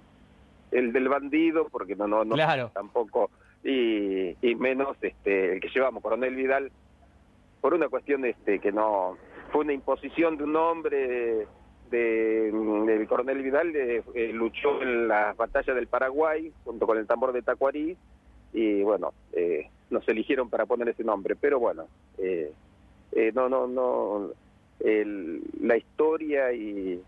el 0.70 0.92
del 0.92 1.08
bandido, 1.08 1.66
porque 1.70 1.96
no 1.96 2.06
no, 2.06 2.24
no 2.26 2.34
Claro. 2.34 2.70
tampoco 2.74 3.30
y, 3.64 4.36
y 4.46 4.54
menos 4.54 4.98
este 5.00 5.54
el 5.54 5.60
que 5.60 5.70
llevamos 5.70 6.02
Coronel 6.02 6.34
Vidal 6.36 6.70
por 7.62 7.72
una 7.72 7.88
cuestión 7.88 8.24
este 8.26 8.58
que 8.60 8.70
no 8.70 9.16
fue 9.52 9.62
una 9.62 9.72
imposición 9.72 10.36
de 10.36 10.44
un 10.44 10.56
hombre 10.56 11.46
de, 11.90 12.50
del 12.52 13.08
coronel 13.08 13.42
Vidal, 13.42 13.74
eh, 13.74 14.02
eh, 14.14 14.32
luchó 14.32 14.82
en 14.82 15.08
las 15.08 15.36
batallas 15.36 15.74
del 15.74 15.86
Paraguay 15.86 16.52
junto 16.64 16.86
con 16.86 16.98
el 16.98 17.06
tambor 17.06 17.32
de 17.32 17.42
Tacuarí 17.42 17.96
y 18.52 18.82
bueno, 18.82 19.12
eh, 19.32 19.68
nos 19.90 20.06
eligieron 20.08 20.50
para 20.50 20.66
poner 20.66 20.88
ese 20.88 21.02
nombre, 21.04 21.34
pero 21.36 21.58
bueno, 21.58 21.84
eh, 22.18 22.52
eh, 23.12 23.32
no, 23.34 23.48
no, 23.48 23.66
no, 23.66 24.30
el- 24.80 25.42
la 25.62 25.76
historia 25.76 26.52
y, 26.52 27.00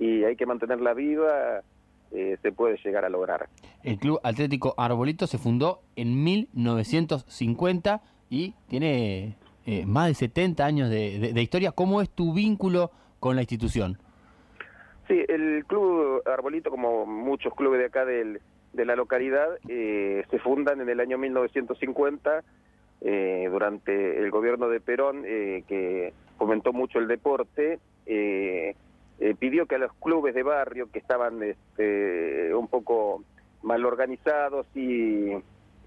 y 0.00 0.24
hay 0.24 0.34
que 0.36 0.46
mantenerla 0.46 0.94
viva, 0.94 1.62
eh, 2.10 2.36
se 2.42 2.52
puede 2.52 2.76
llegar 2.84 3.04
a 3.04 3.08
lograr. 3.08 3.48
El 3.84 3.98
Club 3.98 4.20
Atlético 4.24 4.74
Arbolito 4.76 5.26
se 5.26 5.38
fundó 5.38 5.80
en 5.96 6.22
1950 6.24 8.02
y 8.30 8.54
tiene 8.68 9.36
eh, 9.66 9.86
más 9.86 10.08
de 10.08 10.14
70 10.14 10.64
años 10.64 10.90
de, 10.90 11.32
de- 11.32 11.42
historia. 11.42 11.72
¿Cómo 11.72 12.00
es 12.02 12.10
tu 12.10 12.32
vínculo 12.32 12.90
con 13.20 13.36
la 13.36 13.42
institución? 13.42 13.98
Sí, 15.08 15.22
el 15.28 15.64
club 15.66 16.22
Arbolito, 16.26 16.70
como 16.70 17.04
muchos 17.06 17.54
clubes 17.54 17.80
de 17.80 17.86
acá 17.86 18.04
de 18.04 18.40
la 18.74 18.96
localidad, 18.96 19.48
eh, 19.68 20.24
se 20.30 20.38
fundan 20.38 20.80
en 20.80 20.88
el 20.88 21.00
año 21.00 21.18
1950 21.18 22.42
eh, 23.02 23.48
durante 23.50 24.18
el 24.18 24.30
gobierno 24.30 24.68
de 24.68 24.80
Perón, 24.80 25.24
eh, 25.26 25.64
que 25.68 26.12
fomentó 26.38 26.72
mucho 26.72 26.98
el 26.98 27.08
deporte. 27.08 27.78
eh, 28.06 28.74
pidió 29.38 29.66
que 29.66 29.76
a 29.76 29.78
los 29.78 29.92
clubes 29.94 30.34
de 30.34 30.42
barrio 30.42 30.90
que 30.90 30.98
estaban 30.98 31.40
este, 31.44 32.52
un 32.54 32.66
poco 32.66 33.22
mal 33.62 33.84
organizados 33.84 34.66
y, 34.74 35.30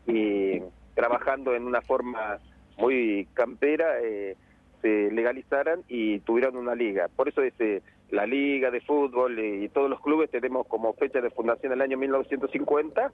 y 0.08 0.62
trabajando 0.94 1.53
en 1.53 1.65
una 1.65 1.82
forma 1.82 2.39
muy 2.77 3.27
campera, 3.34 4.00
eh, 4.01 4.36
se 4.82 5.12
legalizaran 5.12 5.84
y 5.88 6.20
tuvieran 6.20 6.55
una 6.55 6.75
liga. 6.75 7.08
Por 7.15 7.29
eso 7.29 7.41
ese, 7.41 7.82
la 8.12 8.25
liga 8.25 8.72
de 8.72 8.82
fútbol 8.82 9.39
eh, 9.39 9.63
y 9.63 9.70
todos 9.70 9.89
los 9.89 10.01
clubes 10.01 10.29
tenemos 10.29 10.67
como 10.67 10.94
fecha 10.94 11.22
de 11.22 11.29
fundación 11.29 11.74
el 11.74 11.82
año 11.82 11.98
1950 11.98 13.12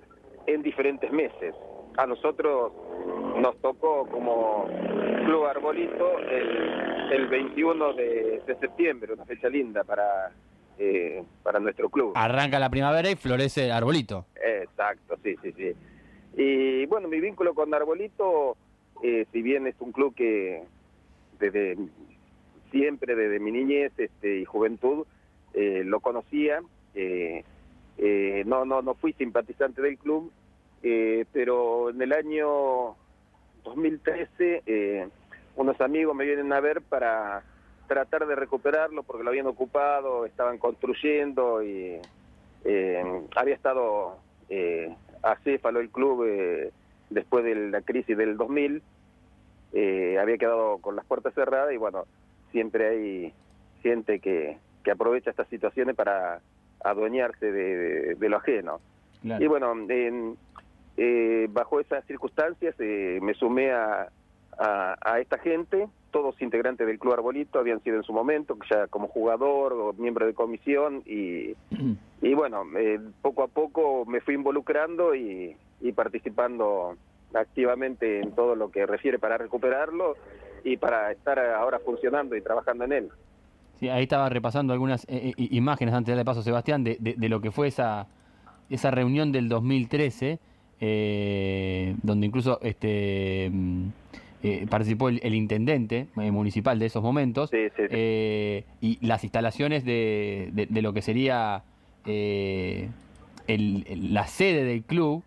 en 0.47 0.61
diferentes 0.63 1.11
meses. 1.11 1.55
A 1.97 2.05
nosotros 2.05 2.71
nos 3.37 3.57
tocó 3.61 4.07
como 4.07 4.67
Club 5.25 5.45
Arbolito 5.45 6.19
el, 6.19 7.11
el 7.11 7.27
21 7.27 7.93
de, 7.93 8.41
de 8.45 8.55
septiembre, 8.59 9.13
una 9.13 9.25
fecha 9.25 9.49
linda 9.49 9.83
para, 9.83 10.31
eh, 10.77 11.23
para 11.43 11.59
nuestro 11.59 11.89
club. 11.89 12.13
Arranca 12.15 12.59
la 12.59 12.69
primavera 12.69 13.09
y 13.09 13.15
florece 13.15 13.65
el 13.65 13.71
arbolito. 13.71 14.25
Exacto, 14.35 15.15
sí, 15.23 15.35
sí, 15.41 15.51
sí. 15.53 15.73
Y 16.37 16.85
bueno, 16.85 17.07
mi 17.07 17.19
vínculo 17.19 17.53
con 17.53 17.73
Arbolito, 17.73 18.55
eh, 19.01 19.25
si 19.31 19.41
bien 19.41 19.67
es 19.67 19.75
un 19.79 19.91
club 19.91 20.13
que 20.15 20.63
desde 21.39 21.77
siempre, 22.71 23.15
desde 23.15 23.39
mi 23.39 23.51
niñez 23.51 23.91
este, 23.97 24.39
y 24.39 24.45
juventud, 24.45 25.05
eh, 25.53 25.83
lo 25.85 25.99
conocía, 25.99 26.61
eh, 26.95 27.43
eh, 27.97 28.43
no, 28.45 28.65
no, 28.65 28.81
no 28.81 28.93
fui 28.95 29.13
simpatizante 29.13 29.81
del 29.81 29.97
club, 29.97 30.31
eh, 30.83 31.25
pero 31.33 31.89
en 31.89 32.01
el 32.01 32.13
año 32.13 32.95
2013 33.63 34.63
eh, 34.65 35.07
unos 35.55 35.79
amigos 35.81 36.15
me 36.15 36.25
vienen 36.25 36.51
a 36.53 36.59
ver 36.59 36.81
para 36.81 37.43
tratar 37.87 38.25
de 38.25 38.35
recuperarlo 38.35 39.03
porque 39.03 39.23
lo 39.23 39.29
habían 39.29 39.47
ocupado, 39.47 40.25
estaban 40.25 40.57
construyendo 40.57 41.61
y 41.61 41.99
había 43.35 43.55
estado 43.55 44.17
acéfalo 45.23 45.79
el 45.79 45.89
club 45.89 46.71
después 47.11 47.43
de 47.45 47.53
la 47.69 47.81
crisis 47.81 48.17
del 48.17 48.35
2000, 48.37 48.81
eh, 49.73 50.17
había 50.19 50.37
quedado 50.37 50.79
con 50.79 50.95
las 50.95 51.05
puertas 51.05 51.33
cerradas 51.33 51.71
y 51.73 51.77
bueno, 51.77 52.05
siempre 52.51 52.87
hay 52.89 53.33
gente 53.83 54.19
que, 54.19 54.57
que 54.83 54.91
aprovecha 54.91 55.29
estas 55.29 55.47
situaciones 55.47 55.95
para 55.95 56.41
adueñarse 56.83 57.51
de, 57.51 57.75
de- 57.77 58.15
de 58.15 58.29
lo 58.29 58.37
ajeno. 58.37 58.79
Claro. 59.21 59.43
Y 59.43 59.47
bueno, 59.47 59.71
en- 59.89 60.35
eh, 60.97 61.47
bajo 61.51 61.79
esas 61.79 62.03
circunstancias 62.05 62.75
eh, 62.79 63.19
me 63.21 63.33
sumé 63.33 63.71
a, 63.71 64.09
a, 64.57 64.95
a 65.01 65.19
esta 65.19 65.37
gente, 65.37 65.87
todos 66.11 66.41
integrantes 66.41 66.85
del 66.85 66.99
Club 66.99 67.13
Arbolito, 67.13 67.59
habían 67.59 67.81
sido 67.83 67.95
en 67.97 68.03
su 68.03 68.11
momento, 68.11 68.57
ya 68.69 68.87
como 68.87 69.07
jugador 69.07 69.71
o 69.73 69.93
miembro 69.93 70.25
de 70.25 70.33
comisión, 70.33 71.01
y, 71.05 71.55
y 72.21 72.33
bueno, 72.33 72.63
eh, 72.77 72.99
poco 73.21 73.43
a 73.43 73.47
poco 73.47 74.05
me 74.05 74.19
fui 74.19 74.33
involucrando 74.35 75.15
y, 75.15 75.55
y 75.81 75.91
participando 75.93 76.95
activamente 77.33 78.19
en 78.21 78.31
todo 78.33 78.55
lo 78.55 78.69
que 78.71 78.85
refiere 78.85 79.17
para 79.19 79.37
recuperarlo 79.37 80.15
y 80.63 80.77
para 80.77 81.11
estar 81.11 81.39
ahora 81.39 81.79
funcionando 81.79 82.35
y 82.35 82.41
trabajando 82.41 82.83
en 82.85 82.91
él. 82.93 83.09
Sí, 83.79 83.89
ahí 83.89 84.03
estaba 84.03 84.29
repasando 84.29 84.73
algunas 84.73 85.05
eh, 85.05 85.33
eh, 85.37 85.47
imágenes 85.51 85.93
antes 85.95 86.07
de 86.07 86.11
darle 86.13 86.25
paso 86.25 86.41
a 86.41 86.43
Sebastián 86.43 86.83
de, 86.83 86.97
de- 86.99 87.15
de 87.17 87.29
lo 87.29 87.41
que 87.41 87.51
fue 87.51 87.67
esa, 87.67 88.07
esa 88.69 88.91
reunión 88.91 89.31
del 89.31 89.49
2013, 89.49 90.39
eh, 90.81 91.95
donde 92.03 92.27
incluso 92.27 92.59
este 92.61 93.49
mm, 93.51 93.85
eh, 94.43 94.67
participó 94.69 95.09
el, 95.09 95.19
el 95.23 95.33
intendente 95.33 96.07
eh, 96.17 96.31
municipal 96.31 96.77
de 96.79 96.87
esos 96.87 97.01
momentos, 97.01 97.49
Sí, 97.49 97.69
sí, 97.75 97.83
sí. 97.83 97.87
eh, 97.89 98.65
y 98.81 99.05
las 99.05 99.23
instalaciones 99.23 99.83
de, 99.85 100.49
de- 100.69 100.81
lo 100.81 100.93
que 100.93 101.01
sería 101.01 101.63
eh, 102.05 102.89
el- 103.47 103.85
el- 103.87 104.13
la 104.13 104.27
sede 104.27 104.63
del 104.63 104.83
club, 104.83 105.23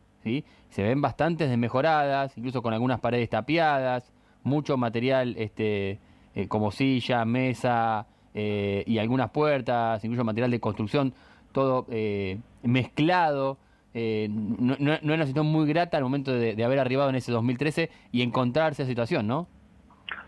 se 0.71 0.83
ven 0.83 1.01
bastante 1.01 1.47
desmejoradas, 1.47 2.37
incluso 2.39 2.63
con 2.63 2.73
algunas 2.75 3.01
paredes 3.01 3.29
tapiadas, 3.31 4.13
mucho 4.43 4.77
material 4.77 5.35
este, 5.39 5.99
eh, 6.35 6.49
como 6.49 6.71
silla, 6.71 7.25
mesa 7.25 8.07
eh, 8.35 8.83
y 8.87 8.99
algunas 8.99 9.31
puertas, 9.31 10.05
incluso 10.05 10.25
material 10.25 10.51
de 10.51 10.61
construcción, 10.61 11.15
todo 11.53 11.87
eh, 11.91 12.39
mezclado. 12.63 13.59
eh, 13.95 14.27
no, 14.31 14.75
no- 14.81 14.99
no 15.01 15.13
era 15.13 15.15
una 15.15 15.27
situación 15.27 15.47
muy 15.47 15.69
grata 15.69 15.97
al 15.97 16.03
momento 16.03 16.33
de, 16.33 16.63
haber 16.65 16.81
arribado 16.81 17.11
en 17.11 17.15
ese 17.17 17.31
2013 17.31 17.91
y 18.11 18.23
encontrarse 18.23 18.83
esa 18.83 18.89
situación, 18.89 19.27
¿no? 19.29 19.47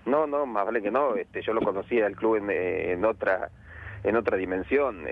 No, 0.06 0.26
no, 0.28 0.46
más 0.46 0.64
vale 0.64 0.80
que 0.80 0.90
no. 0.92 1.16
Este, 1.16 1.42
yo 1.42 1.52
lo 1.52 1.60
conocía 1.62 2.06
el 2.06 2.14
club 2.14 2.36
en, 2.36 3.04
otra 3.04 3.50
en 4.04 4.14
otra 4.14 4.36
dimensión, 4.36 5.04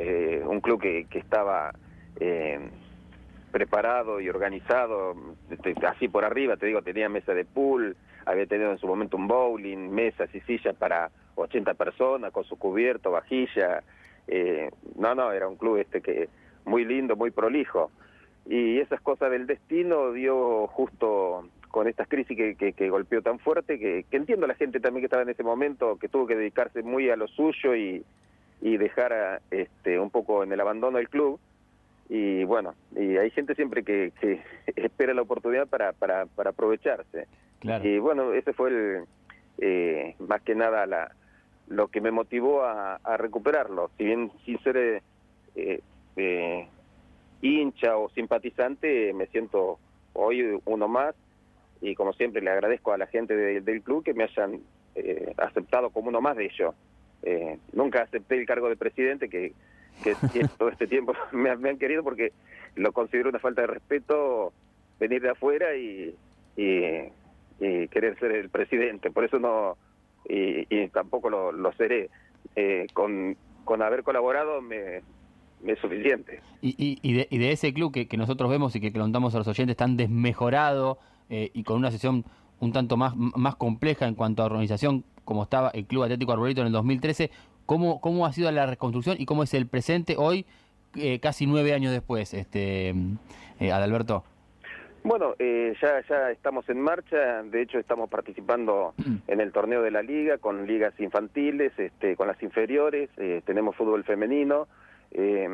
un 0.47 0.61
club 0.61 0.81
que, 0.81 1.07
que 1.11 1.19
estaba 1.19 1.73
eh, 2.21 2.61
preparado 3.55 4.21
y 4.21 4.29
organizado, 4.29 5.15
así 5.87 6.09
por 6.09 6.25
arriba, 6.25 6.57
te 6.57 6.67
digo, 6.67 6.83
tenía 6.83 7.09
mesa 7.09 7.35
de 7.35 7.45
pool, 7.45 7.97
había 8.27 8.47
tenido 8.47 8.73
en 8.73 8.79
su 8.79 8.89
momento 8.89 9.17
un 9.17 9.29
bowling, 9.29 9.91
mesas 9.91 10.29
y 10.35 10.41
sillas 10.41 10.75
para 10.75 11.13
80 11.37 11.75
personas, 11.75 12.33
con 12.33 12.43
su 12.43 12.59
cubierto, 12.59 13.13
vajilla. 13.13 13.85
eh, 14.27 14.71
no, 14.97 15.15
no, 15.15 15.31
era 15.31 15.47
un 15.47 15.55
club 15.55 15.77
este 15.77 16.01
que 16.01 16.29
muy 16.65 16.85
lindo, 16.85 17.15
muy 17.15 17.31
prolijo. 17.31 17.93
Y 18.45 18.81
esas 18.81 19.01
cosas 19.01 19.31
del 19.31 19.47
destino 19.47 20.11
dio 20.11 20.67
justo 20.67 21.49
con 21.69 21.87
estas 21.87 22.09
crisis 22.09 22.37
que, 22.37 22.57
que, 22.57 22.73
que 22.73 22.91
golpeó 22.91 23.23
tan 23.23 23.39
fuerte, 23.39 23.79
que, 23.79 24.05
que 24.11 24.17
entiendo 24.17 24.47
a 24.47 24.49
la 24.49 24.57
gente 24.57 24.81
también 24.81 25.03
que 25.03 25.07
estaba 25.07 25.23
en 25.23 25.29
ese 25.29 25.45
momento, 25.45 25.97
que 26.01 26.09
tuvo 26.09 26.27
que 26.27 26.35
dedicarse 26.35 26.83
muy 26.83 27.09
a 27.09 27.15
lo 27.15 27.29
suyo 27.29 27.77
y, 27.77 28.05
y 28.61 28.79
dejar 28.79 29.43
este, 29.53 30.01
un 30.01 30.11
poco 30.11 30.43
en 30.43 30.53
el 30.53 30.61
abandono 30.61 30.99
el 30.99 31.09
club. 31.09 31.39
Y 32.09 32.45
bueno, 32.45 32.75
y 32.97 33.17
hay 33.17 33.31
gente 33.31 33.55
siempre 33.55 33.83
que, 33.83 34.13
que 34.21 34.43
espera 34.77 35.15
la 35.15 35.23
oportunidad 35.23 35.67
para, 35.67 35.93
para, 35.93 36.27
para 36.27 36.51
aprovecharse. 36.51 37.27
Claro. 37.61 37.89
Y 37.89 37.99
bueno, 37.99 38.33
ese 38.35 38.53
fue 38.53 38.69
el, 38.71 39.05
eh, 39.59 40.15
más 40.19 40.43
que 40.43 40.55
nada 40.55 40.87
la, 40.87 41.13
lo 41.69 41.89
que 41.89 42.01
me 42.01 42.11
motivó 42.11 42.63
a, 42.65 42.97
a 42.97 43.17
recuperarlo. 43.17 43.91
Si 43.97 44.05
bien 44.05 44.31
sin 44.45 44.59
ser 44.63 44.77
eh, 44.77 45.03
eh, 45.57 45.81
eh, 46.17 46.67
hincha 47.41 47.97
o 47.97 48.09
simpatizante, 48.11 49.13
me 49.15 49.27
siento 49.29 49.79
hoy 50.13 50.61
uno 50.67 50.89
más 50.89 51.15
y 51.81 51.95
como 51.95 52.13
siempre 52.13 52.41
le 52.43 52.51
agradezco 52.51 52.93
a 52.93 52.99
la 52.99 53.07
gente 53.07 53.35
de- 53.37 53.61
del 53.61 53.83
club 53.83 54.05
que 54.05 54.15
me 54.15 54.25
hayan 54.25 54.61
eh, 54.95 55.35
aceptado 55.39 55.91
como 55.91 56.09
uno 56.09 56.21
más 56.21 56.37
de 56.37 56.45
ellos. 56.47 56.75
Eh, 57.23 57.59
nunca 57.73 58.03
acepté 58.03 58.37
el 58.39 58.47
cargo 58.47 58.69
de 58.69 58.77
presidente 58.77 59.29
que, 59.29 59.53
que 60.03 60.15
todo 60.59 60.69
este 60.69 60.87
tiempo 60.87 61.15
me, 61.33 61.51
han- 61.51 61.61
me 61.61 61.71
han 61.71 61.79
querido 61.79 62.03
porque 62.03 62.33
lo 62.75 62.93
considero 62.93 63.29
una 63.29 63.39
falta 63.39 63.61
de 63.63 63.69
respeto 63.69 64.53
venir 64.99 65.23
de 65.23 65.31
afuera 65.31 65.77
y, 65.77 66.15
y, 66.57 66.81
y 67.61 67.89
querer 67.89 68.19
ser 68.19 68.33
el 68.33 68.49
presidente. 68.51 69.11
Por 69.11 69.25
eso 69.25 69.39
no, 69.39 69.77
y, 70.29 70.89
tampoco 70.89 71.31
lo, 71.31 71.73
seré. 71.75 72.11
Eh, 72.57 72.87
con, 72.93 73.37
con 73.65 73.81
haber 73.83 74.03
colaborado 74.03 74.61
me, 74.61 74.99
es 75.67 75.79
suficiente. 75.81 76.41
Y, 76.61 76.75
y- 76.79 76.99
y 77.03 77.15
de, 77.15 77.27
y 77.31 77.39
de 77.39 77.53
ese 77.53 77.73
club 77.73 77.93
que, 77.93 78.07
que 78.07 78.17
nosotros 78.17 78.51
vemos 78.51 78.75
y 78.77 78.81
que, 78.81 78.93
contamos 78.93 79.35
a 79.35 79.39
los 79.39 79.49
oyentes 79.49 79.77
tan 79.77 79.97
desmejorado 79.97 80.99
eh, 81.31 81.51
y 81.55 81.63
con 81.65 81.79
una 81.79 81.91
sesión 81.91 82.25
un 82.61 82.73
tanto 82.73 82.97
más, 82.97 83.15
más 83.17 83.57
compleja 83.57 84.07
en 84.07 84.15
cuanto 84.15 84.43
a 84.43 84.47
organización 84.47 85.05
como 85.25 85.43
estaba 85.43 85.71
el 85.71 85.87
Club 85.87 86.03
Atlético 86.05 86.33
Arbolito 86.33 86.61
en 86.61 86.67
el 86.69 86.73
2013, 86.75 87.31
¿cómo, 87.67 88.01
cómo 88.01 88.27
ha 88.27 88.33
sido 88.33 88.51
la 88.51 88.67
reconstrucción 88.67 89.17
y 89.19 89.27
cómo 89.27 89.43
es 89.43 89.55
el 89.55 89.67
presente 89.67 90.17
hoy, 90.19 90.47
eh, 90.97 91.19
casi 91.21 91.47
nueve 91.47 91.75
años 91.75 91.93
después, 91.93 92.35
este 92.35 92.95
eh, 93.61 93.73
Adalberto? 93.73 94.25
Bueno, 95.03 95.35
eh, 95.39 95.75
ya, 95.83 96.01
ya 96.09 96.31
estamos 96.31 96.67
en 96.71 96.81
marcha, 96.81 97.43
de 97.43 97.61
hecho 97.63 97.79
estamos 97.79 98.09
participando 98.09 98.95
en 99.29 99.41
el 99.41 99.53
torneo 99.53 99.83
de 99.83 99.91
la 99.91 100.03
liga, 100.03 100.39
con 100.39 100.67
ligas 100.67 100.99
infantiles, 100.99 101.73
este, 101.79 102.17
con 102.17 102.27
las 102.27 102.43
inferiores, 102.43 103.11
eh, 103.19 103.43
tenemos 103.45 103.77
fútbol 103.77 104.05
femenino, 104.05 104.67
eh, 105.13 105.49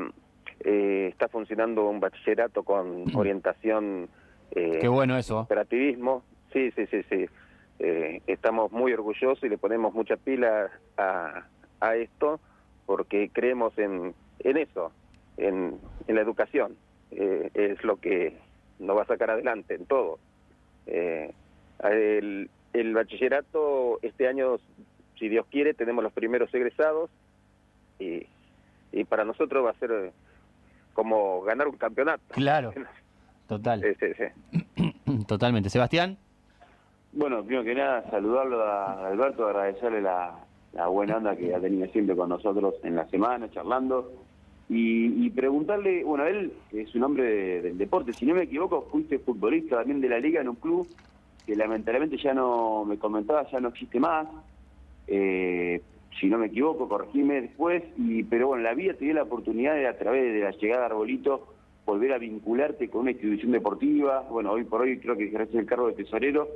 está 0.63 1.29
funcionando 1.29 1.89
un 1.89 2.01
bachillerato 2.01 2.63
con 2.63 3.05
orientación... 3.17 4.09
eh, 4.53 4.79
Qué 4.81 4.89
bueno 4.89 5.17
eso. 5.17 5.41
Operativismo, 5.41 6.23
sí, 6.53 6.71
sí, 6.73 6.87
sí, 6.87 7.03
sí. 7.09 7.27
Eh, 7.79 8.21
estamos 8.27 8.71
muy 8.71 8.93
orgullosos 8.93 9.43
y 9.43 9.49
le 9.49 9.57
ponemos 9.57 9.95
mucha 9.95 10.17
pila 10.17 10.71
a, 10.99 11.47
a 11.81 11.97
esto 11.97 12.41
porque 12.87 13.31
creemos 13.33 13.77
en, 13.79 14.15
en 14.41 14.57
eso, 14.57 14.93
en, 15.37 15.79
en 16.07 16.15
la 16.15 16.21
educación. 16.21 16.77
Eh, 17.11 17.51
es 17.55 17.83
lo 17.85 17.97
que 17.97 18.37
nos 18.79 18.97
va 18.97 19.03
a 19.03 19.07
sacar 19.07 19.31
adelante 19.31 19.75
en 19.75 19.87
todo. 19.87 20.19
Eh, 20.87 21.33
el, 21.85 22.51
el 22.73 22.95
bachillerato, 22.95 23.99
este 24.03 24.29
año, 24.29 24.59
si 25.19 25.29
Dios 25.29 25.47
quiere, 25.51 25.75
tenemos 25.75 26.03
los 26.05 26.13
primeros 26.13 26.53
egresados 26.55 27.11
y, 27.99 28.27
y 28.93 29.05
para 29.05 29.25
nosotros 29.25 29.65
va 29.65 29.71
a 29.71 29.79
ser 29.79 30.13
como 30.93 31.43
ganar 31.43 31.69
un 31.69 31.77
campeonato. 31.77 32.23
Claro, 32.31 32.73
total. 33.47 33.83
Sí, 33.83 33.95
sí, 34.01 34.13
sí. 34.17 35.25
Totalmente. 35.27 35.71
Sebastián. 35.71 36.19
Bueno, 37.13 37.43
primero 37.45 37.65
que 37.65 37.75
nada, 37.75 38.09
saludarlo 38.11 38.63
a 38.65 39.09
Alberto, 39.09 39.47
agradecerle 39.47 40.01
la, 40.01 40.39
la 40.73 40.87
buena 40.89 41.17
onda 41.17 41.37
que 41.37 41.55
ha 41.55 41.61
tenido 41.61 41.87
siempre 41.89 42.15
con 42.17 42.29
nosotros 42.29 42.75
en 42.85 42.97
la 42.97 43.07
semana, 43.09 43.51
charlando. 43.51 44.13
Y, 44.69 45.27
y 45.27 45.31
preguntarle, 45.31 46.05
bueno, 46.05 46.25
él 46.27 46.53
es 46.73 46.95
un 46.95 47.03
hombre 47.03 47.25
de- 47.25 47.63
del 47.63 47.79
deporte, 47.79 48.13
si 48.15 48.25
no 48.25 48.35
me 48.37 48.45
equivoco, 48.45 48.87
fuiste 48.91 49.19
futbolista 49.19 49.77
también 49.79 50.01
de 50.01 50.09
la 50.09 50.21
liga 50.21 50.41
en 50.41 50.49
un 50.49 50.55
club 50.57 50.87
que 51.45 51.57
lamentablemente 51.57 52.17
ya 52.19 52.35
no, 52.35 52.85
me 52.85 52.97
comentaba, 52.97 53.51
ya 53.51 53.59
no 53.59 53.69
existe 53.71 53.99
más. 53.99 54.29
Eh, 55.09 55.81
si 56.21 56.27
no 56.29 56.39
me 56.39 56.47
equivoco, 56.47 56.89
corregime 56.89 57.41
después, 57.41 57.83
y, 57.97 58.23
pero 58.25 58.49
bueno, 58.49 58.63
la 58.63 58.75
vida 58.75 58.95
te 58.95 59.05
dio 59.05 59.15
la 59.15 59.23
oportunidad 59.25 59.75
de 59.75 59.89
a 59.89 59.97
través 59.99 60.33
de 60.33 60.41
la 60.41 60.51
llegada 60.53 60.83
a 60.85 60.87
Arbolito 60.87 61.49
volver 61.87 62.13
a 62.13 62.19
vincularte 62.19 62.89
con 62.89 63.03
una 63.03 63.11
institución 63.13 63.51
deportiva, 63.53 64.27
bueno, 64.31 64.53
hoy 64.53 64.65
por 64.65 64.83
hoy 64.83 64.99
creo 65.01 65.17
que 65.17 65.25
ejerces 65.27 65.57
el 65.57 65.67
cargo 65.67 65.89
de 65.89 65.95
tesorero, 65.95 66.47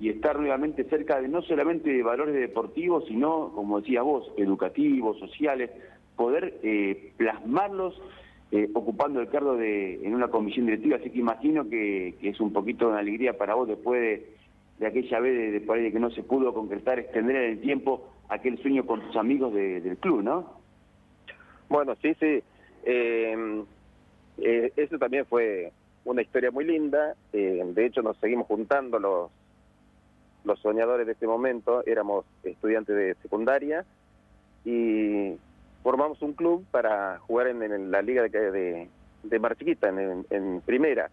y 0.00 0.10
estar 0.10 0.38
nuevamente 0.38 0.84
cerca 0.84 1.20
de 1.20 1.28
no 1.28 1.42
solamente 1.42 1.90
de 1.90 2.02
valores 2.02 2.34
deportivos, 2.34 3.04
sino, 3.08 3.50
como 3.54 3.80
decías 3.80 4.04
vos, 4.04 4.30
educativos, 4.36 5.18
sociales, 5.18 5.70
poder 6.16 6.58
eh, 6.62 7.12
plasmarlos 7.16 8.00
eh, 8.52 8.68
ocupando 8.74 9.20
el 9.20 9.28
cargo 9.28 9.56
de 9.56 9.94
en 10.06 10.14
una 10.14 10.28
comisión 10.28 10.66
directiva, 10.66 10.96
así 10.96 11.10
que 11.10 11.18
imagino 11.18 11.68
que, 11.68 12.14
que 12.20 12.28
es 12.30 12.40
un 12.40 12.52
poquito 12.52 12.88
una 12.88 12.98
alegría 13.00 13.36
para 13.36 13.54
vos 13.54 13.68
después 13.68 14.00
de, 14.00 14.26
de 14.78 14.86
aquella 14.86 15.20
vez 15.20 15.36
de, 15.36 15.50
de 15.50 15.60
por 15.60 15.76
ahí 15.76 15.82
de 15.84 15.92
que 15.92 15.98
no 16.00 16.10
se 16.10 16.22
pudo 16.22 16.54
concretar, 16.54 16.98
extender 16.98 17.36
en 17.36 17.50
el 17.52 17.60
tiempo 17.60 18.08
aquel 18.28 18.56
sueño 18.62 18.86
con 18.86 19.00
tus 19.00 19.16
amigos 19.16 19.52
de- 19.52 19.80
del 19.80 19.96
club, 19.98 20.22
¿no? 20.22 20.58
Bueno, 21.68 21.94
sí, 22.00 22.14
sí. 22.20 22.42
Eh, 22.84 23.64
eh, 24.38 24.72
eso 24.76 24.98
también 24.98 25.26
fue 25.26 25.72
una 26.04 26.22
historia 26.22 26.50
muy 26.50 26.64
linda. 26.64 27.14
Eh, 27.32 27.62
de 27.74 27.86
hecho, 27.86 28.00
nos 28.02 28.16
seguimos 28.18 28.46
juntando 28.46 28.98
los, 28.98 29.30
los 30.44 30.58
soñadores 30.60 31.06
de 31.06 31.12
este 31.12 31.26
momento. 31.26 31.82
Éramos 31.86 32.24
estudiantes 32.42 32.94
de 32.94 33.14
secundaria 33.22 33.84
y 34.64 35.36
formamos 35.82 36.20
un 36.22 36.32
club 36.32 36.64
para 36.70 37.18
jugar 37.20 37.48
en, 37.48 37.90
la 37.90 38.02
liga 38.02 38.22
de, 38.22 38.50
de, 38.50 38.88
de 39.22 40.24
en 40.30 40.60
primera. 40.62 41.10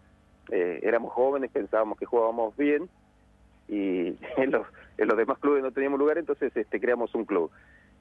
Eh, 0.50 0.80
éramos 0.82 1.12
jóvenes, 1.12 1.50
pensábamos 1.50 1.98
que 1.98 2.06
jugábamos 2.06 2.56
bien 2.56 2.88
y 3.68 4.16
en 4.36 4.50
los, 4.50 4.66
en 4.98 5.08
los 5.08 5.16
demás 5.16 5.38
clubes 5.38 5.62
no 5.62 5.72
teníamos 5.72 5.98
lugar, 5.98 6.18
entonces 6.18 6.56
este, 6.56 6.80
creamos 6.80 7.14
un 7.14 7.24
club. 7.24 7.50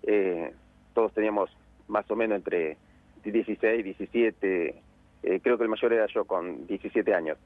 Eh, 0.03 0.53
todos 0.93 1.13
teníamos 1.13 1.49
más 1.87 2.09
o 2.09 2.15
menos 2.15 2.37
entre 2.37 2.77
16, 3.23 3.83
17, 3.83 4.75
eh, 5.23 5.39
creo 5.41 5.57
que 5.57 5.63
el 5.63 5.69
mayor 5.69 5.93
era 5.93 6.05
yo 6.07 6.25
con 6.25 6.67
17 6.67 7.13
años. 7.13 7.37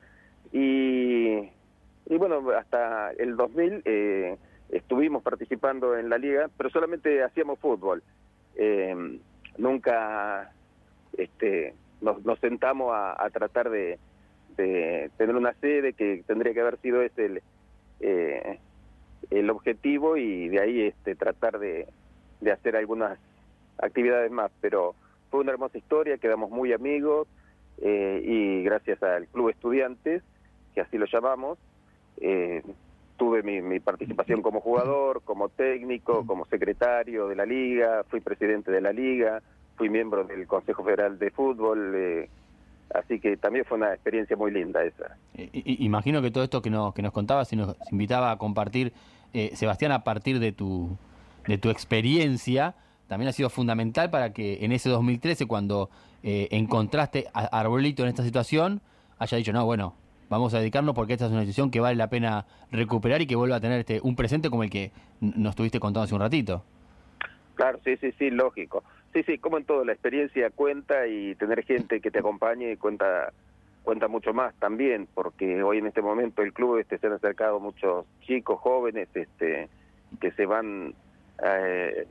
Y, 0.52 1.50
y 2.10 2.18
bueno, 2.18 2.44
hasta 2.52 3.12
el 3.12 3.36
2000 3.38 3.84
eh, 3.86 4.38
estuvimos 4.70 5.24
participando 5.24 5.98
en 5.98 6.10
la 6.10 6.18
liga, 6.18 6.50
pero 6.58 6.70
solamente 6.70 7.24
hacíamos 7.24 7.60
fútbol. 7.60 8.04
Eh, 8.56 9.20
nunca 9.58 10.52
este, 11.18 11.76
nos, 12.02 12.24
nos 12.26 12.40
sentamos 12.40 12.92
a, 12.94 13.30
tratar 13.32 13.70
de, 13.70 14.00
tener 14.56 15.36
una 15.36 15.54
sede 15.54 15.94
que 15.94 16.24
tendría 16.28 16.54
que 16.54 16.62
haber 16.62 16.78
sido 16.80 17.02
ese 17.02 17.26
el, 17.26 17.42
eh, 18.02 19.50
objetivo 19.50 20.18
y 20.18 20.50
de 20.50 20.60
ahí 20.60 20.82
este, 20.82 21.16
tratar 21.16 21.60
de, 21.60 21.88
de 22.42 22.52
hacer 22.52 22.76
algunas 22.76 23.18
actividades 23.78 24.32
más. 24.32 24.52
Pero 24.62 24.96
fue 25.30 25.42
una 25.42 25.52
hermosa 25.52 25.78
historia, 25.78 26.18
quedamos 26.18 26.50
muy 26.50 26.74
amigos 26.74 27.28
eh, 27.82 28.22
y 28.24 28.64
gracias 28.64 29.02
al 29.04 29.28
Club 29.28 29.50
Estudiantes, 29.50 30.24
que 30.74 30.82
así 30.82 30.98
lo 30.98 31.06
llamamos, 31.06 31.58
eh, 32.22 32.64
tuve 33.18 33.44
mi, 33.44 33.62
mi 33.62 33.80
participación 33.80 34.42
como 34.42 34.62
jugador, 34.62 35.22
como 35.24 35.50
técnico, 35.50 36.26
como 36.26 36.46
secretario 36.46 37.28
de 37.28 37.36
la 37.36 37.46
liga, 37.46 38.04
fui 38.10 38.22
presidente 38.22 38.72
de 38.72 38.82
la 38.82 38.94
liga, 38.94 39.42
fui 39.76 39.90
miembro 39.90 40.24
del 40.24 40.48
Consejo 40.48 40.84
Federal 40.84 41.20
de 41.20 41.32
Fútbol, 41.32 41.94
eh, 41.96 42.30
así 42.94 43.20
que 43.20 43.38
también 43.38 43.66
fue 43.66 43.78
una 43.78 43.94
experiencia 43.94 44.36
muy 44.36 44.52
linda 44.52 44.84
esa. 44.84 45.18
Imagino 45.54 46.22
que 46.22 46.32
todo 46.32 46.44
esto 46.44 46.62
que 46.62 46.70
nos, 46.70 46.94
que 46.94 47.02
nos 47.02 47.12
contabas 47.12 47.52
y 47.54 47.56
nos 47.56 47.76
invitaba 47.92 48.32
a 48.32 48.38
compartir, 48.38 48.94
eh, 49.34 49.52
Sebastián, 49.54 49.92
a 49.92 50.04
partir 50.04 50.40
de 50.40 50.52
tu, 50.52 50.98
de 51.48 51.58
tu 51.58 51.70
experiencia, 51.70 52.76
también 53.08 53.30
ha 53.30 53.34
sido 53.34 53.50
fundamental 53.50 54.10
para 54.10 54.34
que 54.34 54.64
en 54.66 54.72
ese 54.72 54.90
2013, 54.90 55.46
cuando 55.46 55.90
eh, 56.24 56.48
encontraste 56.52 57.28
a 57.34 57.46
Arbolito 57.60 58.04
en 58.04 58.10
esta 58.10 58.24
situación, 58.24 58.82
haya 59.18 59.38
dicho, 59.38 59.54
no, 59.54 59.66
bueno, 59.66 59.96
vamos 60.30 60.54
a 60.54 60.60
dedicarnos 60.60 60.96
porque 60.96 61.14
esta 61.14 61.26
es 61.26 61.32
una 61.32 61.42
decisión 61.42 61.72
que 61.72 61.80
vale 61.80 61.96
la 61.96 62.10
pena 62.10 62.46
recuperar 62.72 63.22
y 63.22 63.28
que 63.28 63.36
vuelva 63.36 63.58
a 63.58 63.60
tener 63.60 63.80
este, 63.80 64.00
un 64.04 64.16
presente 64.16 64.50
como 64.50 64.64
el 64.64 64.70
que 64.70 64.92
nos 65.20 65.52
estuviste 65.52 65.80
contando 65.80 66.04
hace 66.06 66.16
un 66.16 66.22
ratito. 66.22 66.64
Claro, 67.56 67.80
sí, 67.84 67.98
sí, 67.98 68.14
sí, 68.18 68.30
lógico. 68.30 68.84
Sí, 69.14 69.24
sí, 69.24 69.38
como 69.40 69.58
en 69.58 69.66
todo, 69.66 69.84
la 69.84 69.92
experiencia 69.94 70.50
cuenta 70.52 71.08
y 71.08 71.36
tener 71.36 71.64
gente 71.64 72.00
que 72.00 72.12
te 72.12 72.20
acompañe 72.20 72.78
cuenta 72.78 73.34
cuenta 73.82 74.08
mucho 74.08 74.34
más 74.34 74.54
también, 74.56 75.08
porque 75.16 75.64
hoy 75.64 75.80
en 75.80 75.88
este 75.88 76.02
momento 76.02 76.44
el 76.44 76.54
club 76.54 76.78
este 76.78 77.00
se 77.00 77.08
han 77.08 77.14
acercado 77.14 77.60
muchos 77.60 78.06
chicos 78.22 78.60
jóvenes 78.60 79.08
este 79.16 79.68
que 80.22 80.32
se 80.34 80.46
van 80.46 80.94
eh, 81.44 82.06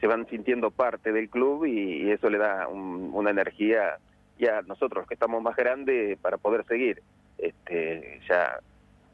se 0.00 0.06
van 0.06 0.26
sintiendo 0.28 0.70
parte 0.72 1.12
del 1.12 1.28
club 1.28 1.66
y, 1.66 2.02
y 2.02 2.10
eso 2.10 2.28
le 2.28 2.38
da 2.38 2.66
un- 2.66 3.10
una 3.12 3.30
energía 3.30 3.98
ya 4.38 4.62
nosotros 4.62 5.06
que 5.06 5.14
estamos 5.14 5.40
más 5.42 5.54
grandes 5.54 6.18
para 6.18 6.38
poder 6.38 6.64
seguir. 6.66 7.02
Este, 7.42 8.20
ya 8.28 8.58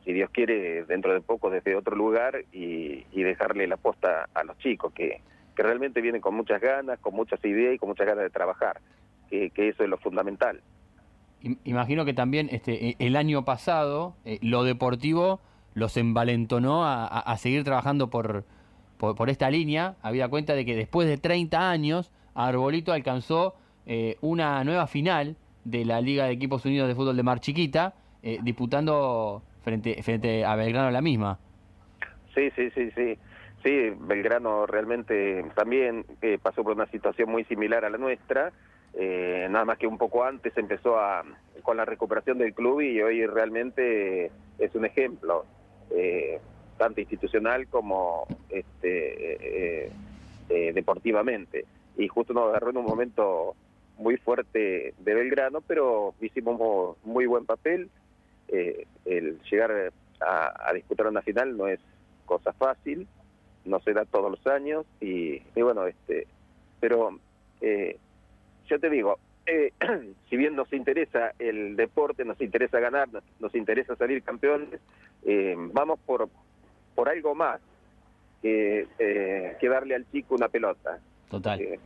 si 0.04 0.12
Dios 0.12 0.30
quiere 0.30 0.84
dentro 0.84 1.12
de 1.12 1.20
poco 1.20 1.50
desde 1.50 1.74
otro 1.74 1.96
lugar 1.96 2.44
y, 2.52 3.04
y 3.10 3.22
dejarle 3.22 3.66
la 3.66 3.76
posta 3.76 4.28
a 4.34 4.44
los 4.44 4.56
chicos 4.58 4.92
que 4.92 5.20
que 5.56 5.64
realmente 5.64 6.00
vienen 6.00 6.20
con 6.20 6.36
muchas 6.36 6.60
ganas, 6.60 7.00
con 7.00 7.14
muchas 7.16 7.44
ideas 7.44 7.74
y 7.74 7.78
con 7.78 7.88
muchas 7.88 8.06
ganas 8.06 8.22
de 8.22 8.30
trabajar, 8.30 8.80
que, 9.28 9.50
eso 9.56 9.82
es 9.82 9.88
lo 9.90 9.98
fundamental. 9.98 10.60
Im- 11.42 11.58
Imagino 11.64 12.04
que 12.04 12.14
también 12.14 12.48
este, 12.52 12.90
e- 12.90 12.96
el 13.00 13.16
año 13.16 13.44
pasado 13.44 14.14
eh, 14.24 14.38
lo 14.40 14.62
deportivo 14.62 15.40
los 15.74 15.96
envalentonó 15.96 16.84
a, 16.84 17.04
a- 17.08 17.18
a 17.18 17.36
seguir 17.38 17.64
trabajando 17.64 18.08
por, 18.08 18.44
por, 18.98 19.16
por 19.16 19.30
esta 19.30 19.50
línea. 19.50 19.96
Había 20.00 20.28
cuenta 20.28 20.54
de 20.54 20.64
que 20.64 20.76
después 20.76 21.08
de 21.08 21.18
30 21.18 21.68
años, 21.70 22.12
Arbolito 22.36 22.92
alcanzó 22.92 23.56
eh, 23.84 24.16
una 24.20 24.62
nueva 24.62 24.86
final 24.86 25.34
de 25.64 25.84
la 25.84 26.00
Liga 26.00 26.26
de 26.26 26.32
Equipos 26.34 26.64
Unidos 26.66 26.86
de 26.86 26.94
Fútbol 26.94 27.16
de 27.16 27.22
Mar 27.24 27.40
Chiquita, 27.40 27.94
eh, 28.22 28.38
disputando 28.42 29.42
frente, 29.62 30.02
frente 30.02 30.44
a 30.44 30.54
Belgrano 30.56 30.90
la 30.90 31.00
misma. 31.02 31.38
Sí, 32.34 32.50
sí, 32.56 32.70
sí, 32.70 32.90
sí. 32.94 33.18
Sí, 33.64 33.90
Belgrano 33.98 34.66
realmente 34.66 35.44
también 35.56 36.04
eh, 36.22 36.38
pasó 36.40 36.62
por 36.62 36.74
una 36.74 36.86
situación 36.86 37.28
muy 37.30 37.44
similar 37.44 37.84
a 37.84 37.90
la 37.90 37.98
nuestra. 37.98 38.52
Eh, 38.94 39.46
nada 39.50 39.64
más 39.64 39.78
que 39.78 39.86
un 39.86 39.98
poco 39.98 40.24
antes 40.24 40.56
empezó 40.56 40.98
a, 40.98 41.24
con 41.62 41.76
la 41.76 41.84
recuperación 41.84 42.38
del 42.38 42.54
club 42.54 42.80
y 42.80 43.02
hoy 43.02 43.26
realmente 43.26 44.32
es 44.58 44.74
un 44.74 44.84
ejemplo, 44.84 45.46
eh, 45.90 46.40
tanto 46.76 47.00
institucional 47.00 47.66
como 47.68 48.26
este, 48.48 49.86
eh, 49.86 49.92
eh, 50.48 50.72
deportivamente. 50.72 51.66
Y 51.96 52.06
justo 52.08 52.32
nos 52.32 52.48
agarró 52.48 52.70
en 52.70 52.76
un 52.78 52.86
momento 52.86 53.56
muy 53.96 54.16
fuerte 54.18 54.94
de 54.96 55.14
Belgrano, 55.14 55.60
pero 55.62 56.14
hicimos 56.20 56.56
mo- 56.58 56.96
muy 57.02 57.26
buen 57.26 57.44
papel. 57.44 57.90
Eh, 58.48 58.86
el 59.04 59.40
llegar 59.50 59.92
a, 60.20 60.68
a 60.68 60.72
disputar 60.72 61.06
una 61.06 61.22
final 61.22 61.56
no 61.56 61.66
es 61.68 61.80
cosa 62.26 62.52
fácil, 62.52 63.06
no 63.64 63.80
se 63.80 63.92
da 63.92 64.04
todos 64.04 64.30
los 64.30 64.46
años 64.46 64.86
y, 65.00 65.42
y 65.54 65.62
bueno, 65.62 65.86
este, 65.86 66.26
pero 66.80 67.18
eh, 67.60 67.98
yo 68.68 68.78
te 68.80 68.88
digo, 68.90 69.18
eh, 69.46 69.72
si 70.30 70.36
bien 70.36 70.56
nos 70.56 70.72
interesa 70.72 71.32
el 71.38 71.76
deporte, 71.76 72.24
nos 72.24 72.40
interesa 72.40 72.80
ganar, 72.80 73.08
nos, 73.12 73.22
nos 73.40 73.54
interesa 73.54 73.96
salir 73.96 74.22
campeones, 74.22 74.80
eh, 75.24 75.54
vamos 75.72 75.98
por, 76.06 76.28
por 76.94 77.08
algo 77.08 77.34
más 77.34 77.60
que, 78.42 78.86
eh, 78.98 79.56
que 79.60 79.68
darle 79.68 79.94
al 79.94 80.10
chico 80.10 80.34
una 80.34 80.48
pelota. 80.48 80.98
Total. 81.30 81.60
Eh, 81.60 81.80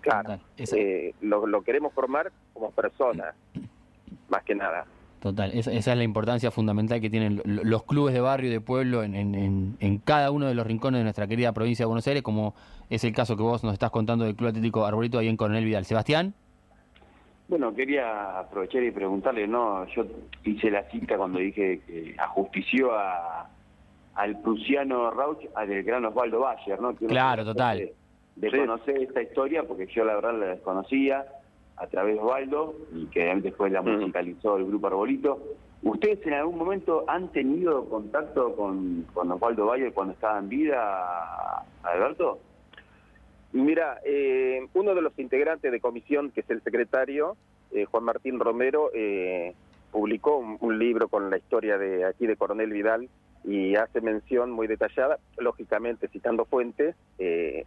claro, 0.00 0.22
Total. 0.38 0.40
Esa- 0.56 0.76
lo, 1.22 1.46
lo 1.46 1.62
queremos 1.62 1.92
formar 1.94 2.32
como 2.52 2.70
persona, 2.72 3.34
más 4.28 4.42
que 4.44 4.54
nada. 4.54 4.84
Total, 5.24 5.50
esa, 5.54 5.72
esa 5.72 5.92
es 5.92 5.96
la 5.96 6.04
importancia 6.04 6.50
fundamental 6.50 7.00
que 7.00 7.08
tienen 7.08 7.40
lo- 7.46 7.64
los 7.64 7.84
clubes 7.84 8.12
de 8.12 8.20
barrio 8.20 8.50
y 8.50 8.52
de 8.52 8.60
pueblo 8.60 9.02
en, 9.02 9.14
en- 9.14 9.34
en- 9.34 9.76
en 9.80 9.96
cada 9.96 10.30
uno 10.30 10.44
de 10.46 10.54
los 10.54 10.66
rincones 10.66 10.98
de 10.98 11.04
nuestra 11.04 11.26
querida 11.26 11.50
provincia 11.54 11.84
de 11.84 11.86
Buenos 11.86 12.06
Aires, 12.06 12.22
como 12.22 12.54
es 12.90 13.04
el 13.04 13.14
caso 13.14 13.34
que 13.34 13.42
vos 13.42 13.64
nos 13.64 13.72
estás 13.72 13.90
contando 13.90 14.26
del 14.26 14.36
Club 14.36 14.50
Atlético 14.50 14.84
Arbolito 14.84 15.18
ahí 15.18 15.28
en 15.28 15.38
Coronel 15.38 15.64
Vidal. 15.64 15.86
Sebastián, 15.86 16.34
Bueno, 17.48 17.74
quería 17.74 18.38
aprovechar 18.38 18.82
y 18.82 18.90
preguntarle, 18.90 19.46
no, 19.48 19.86
yo 19.94 20.04
hice 20.44 20.70
la 20.70 20.82
cita 20.90 21.16
cuando 21.16 21.38
dije 21.38 21.80
que 21.86 22.14
ajustició 22.18 22.92
a, 22.92 23.48
al 24.16 24.38
prusiano 24.42 25.10
Rauch, 25.10 25.40
al 25.54 25.68
del 25.70 25.84
gran 25.84 26.04
Osvaldo 26.04 26.40
Bayer, 26.40 26.78
¿no? 26.82 26.94
Que 26.94 27.06
Claro, 27.06 27.46
total. 27.46 27.78
De, 28.36 28.50
Sí. 28.50 28.58
conocer 28.58 28.98
esta 29.00 29.22
historia, 29.22 29.62
porque 29.62 29.86
yo 29.86 30.04
la 30.04 30.16
verdad 30.16 30.38
la 30.38 30.46
desconocía 30.48 31.24
a 31.76 31.86
través 31.86 32.14
de 32.14 32.20
Osvaldo, 32.20 32.74
y 32.92 33.06
que 33.06 33.34
después 33.36 33.72
la 33.72 33.82
musicalizó 33.82 34.56
el 34.56 34.66
grupo 34.66 34.86
Arbolito. 34.86 35.40
¿Ustedes 35.82 36.24
en 36.26 36.34
algún 36.34 36.58
momento 36.58 37.04
han 37.08 37.28
tenido 37.28 37.84
contacto 37.88 38.56
con, 38.56 39.06
con 39.12 39.30
Osvaldo 39.30 39.66
Bayer 39.66 39.92
cuando 39.92 40.14
estaba 40.14 40.38
en 40.38 40.48
vida, 40.48 41.64
Alberto? 41.82 42.38
Mira, 43.52 44.00
eh, 44.04 44.66
uno 44.74 44.94
de 44.94 45.02
los 45.02 45.18
integrantes 45.18 45.70
de 45.70 45.80
comisión, 45.80 46.30
que 46.30 46.40
es 46.40 46.50
el 46.50 46.62
secretario, 46.62 47.36
eh, 47.70 47.84
Juan 47.84 48.04
Martín 48.04 48.40
Romero, 48.40 48.90
eh, 48.94 49.54
publicó 49.92 50.38
un, 50.38 50.56
un 50.60 50.78
libro 50.78 51.08
con 51.08 51.30
la 51.30 51.36
historia 51.36 51.76
de 51.78 52.04
aquí 52.04 52.26
de 52.26 52.36
Coronel 52.36 52.72
Vidal 52.72 53.08
y 53.44 53.76
hace 53.76 54.00
mención 54.00 54.50
muy 54.50 54.66
detallada, 54.66 55.18
lógicamente 55.36 56.08
citando 56.08 56.46
fuentes, 56.46 56.96
eh, 57.18 57.66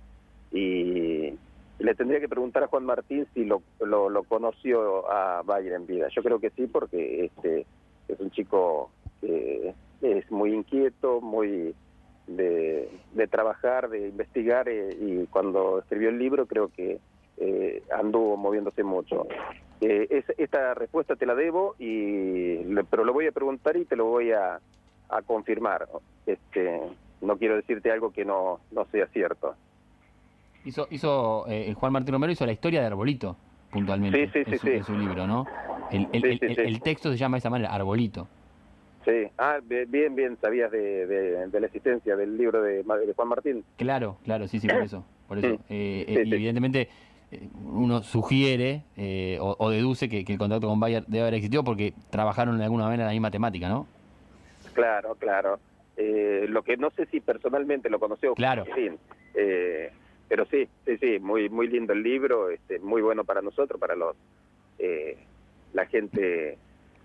y 0.52 1.34
le 1.80 1.96
tendría 1.96 2.20
que 2.20 2.30
preguntar 2.30 2.64
a 2.64 2.68
Juan 2.68 2.86
Martín 2.86 3.28
si 3.34 3.46
lo, 3.46 3.62
lo, 3.80 4.24
conoció 4.24 5.10
a 5.12 5.44
Bayer 5.44 5.74
en 5.74 5.86
vida. 5.86 6.08
Yo 6.16 6.24
creo 6.24 6.40
que 6.40 6.50
sí, 6.52 6.68
porque 6.68 7.26
este 7.26 7.66
es 8.08 8.20
un 8.20 8.32
chico 8.32 8.92
que 9.22 9.74
es 10.02 10.32
muy 10.32 10.54
inquieto, 10.54 11.22
muy 11.22 11.76
de, 12.28 12.90
trabajar, 13.30 13.90
de 13.90 14.08
investigar, 14.08 14.68
eh, 14.70 14.96
y 15.00 15.28
cuando 15.28 15.80
escribió 15.80 16.10
el 16.10 16.20
libro 16.20 16.46
creo 16.46 16.70
que 16.70 17.00
eh, 17.38 17.84
anduvo 17.92 18.38
moviéndose 18.38 18.84
mucho. 18.84 19.28
Eh, 19.80 20.08
es- 20.10 20.34
esta 20.38 20.74
respuesta 20.74 21.16
te 21.16 21.26
la 21.26 21.36
debo, 21.36 21.76
y 21.78 22.58
pero 22.90 23.06
lo 23.06 23.14
voy 23.14 23.28
a 23.28 23.32
preguntar 23.32 23.78
y 23.78 23.86
te 23.86 23.96
lo 23.96 24.06
voy 24.06 24.32
a, 24.32 24.60
confirmar. 25.26 25.88
Este, 26.26 26.82
no 27.22 27.38
quiero 27.38 27.56
decirte 27.56 27.92
algo 27.92 28.12
que 28.12 28.26
no 28.26 28.60
sea 28.92 29.08
cierto. 29.08 29.56
Hizo, 30.68 30.88
hizo 30.92 31.46
eh, 31.48 31.74
Juan 31.74 31.94
Martín 31.94 32.14
Romero 32.14 32.32
hizo 32.32 32.46
la 32.46 32.52
historia 32.52 32.82
de 32.82 32.88
Arbolito, 32.88 33.36
puntualmente, 33.72 34.26
Sí, 34.28 34.32
sí, 34.34 34.44
sí, 34.46 34.52
en, 34.52 34.60
su, 34.60 34.68
sí. 34.68 34.74
en 34.74 34.84
su 34.84 34.94
libro, 34.98 35.26
¿no? 35.28 35.46
El, 35.92 36.08
el- 36.12 36.82
texto 36.82 37.10
se 37.12 37.18
llama 37.18 37.38
de 37.38 37.40
esa 37.40 37.50
manera, 37.50 37.74
Arbolito. 37.74 38.28
Sí, 39.06 39.26
ah, 39.38 39.60
bien, 39.64 40.16
bien, 40.16 40.38
sabías 40.42 40.70
de, 40.70 41.08
de- 41.08 41.48
de 41.48 41.60
la 41.62 41.68
existencia 41.68 42.16
del 42.18 42.38
libro 42.38 42.62
de, 42.62 42.84
Juan 43.16 43.28
Martín. 43.30 43.64
Claro, 43.78 44.18
claro, 44.26 44.48
sí, 44.48 44.60
sí, 44.60 44.68
por 44.68 44.82
eso. 44.84 45.04
Por 45.30 45.38
eso. 45.38 45.48
Sí. 45.50 45.60
Eh, 45.70 46.06
eh, 46.08 46.24
y 46.26 46.34
evidentemente 46.34 46.90
uno 47.66 48.04
sugiere 48.04 48.84
eh, 48.96 49.38
o, 49.42 49.56
o 49.60 49.70
deduce 49.70 50.08
que, 50.10 50.24
que 50.24 50.34
el 50.34 50.40
contacto 50.40 50.68
con 50.68 50.80
Bayer 50.80 51.06
debe 51.08 51.22
haber 51.24 51.34
existido 51.36 51.64
porque 51.64 51.94
trabajaron 52.10 52.58
de 52.58 52.64
alguna 52.66 52.86
manera 52.86 53.04
en 53.04 53.08
la 53.08 53.12
misma 53.14 53.32
temática, 53.32 53.68
¿no? 53.70 53.88
Claro, 54.74 55.16
claro. 55.16 55.60
Eh, 55.98 56.46
lo 56.48 56.62
que 56.64 56.78
no 56.78 56.90
sé 56.92 57.06
si 57.08 57.20
personalmente 57.22 57.90
lo 57.90 58.00
conoció. 58.00 58.34
Claro. 58.36 58.64
Sí, 58.76 58.90
eh, 59.36 59.92
pero 60.30 60.46
sí, 60.46 60.68
sí, 60.86 60.98
sí, 60.98 61.20
muy 61.20 61.50
muy 61.50 61.68
lindo 61.68 61.94
el 61.94 62.04
libro, 62.04 62.50
este, 62.50 62.80
muy 62.80 63.02
bueno 63.02 63.24
para 63.24 63.42
nosotros, 63.42 63.80
para 63.80 63.96
los 63.96 64.16
eh, 64.80 65.18
la 65.74 65.86
gente 65.86 66.58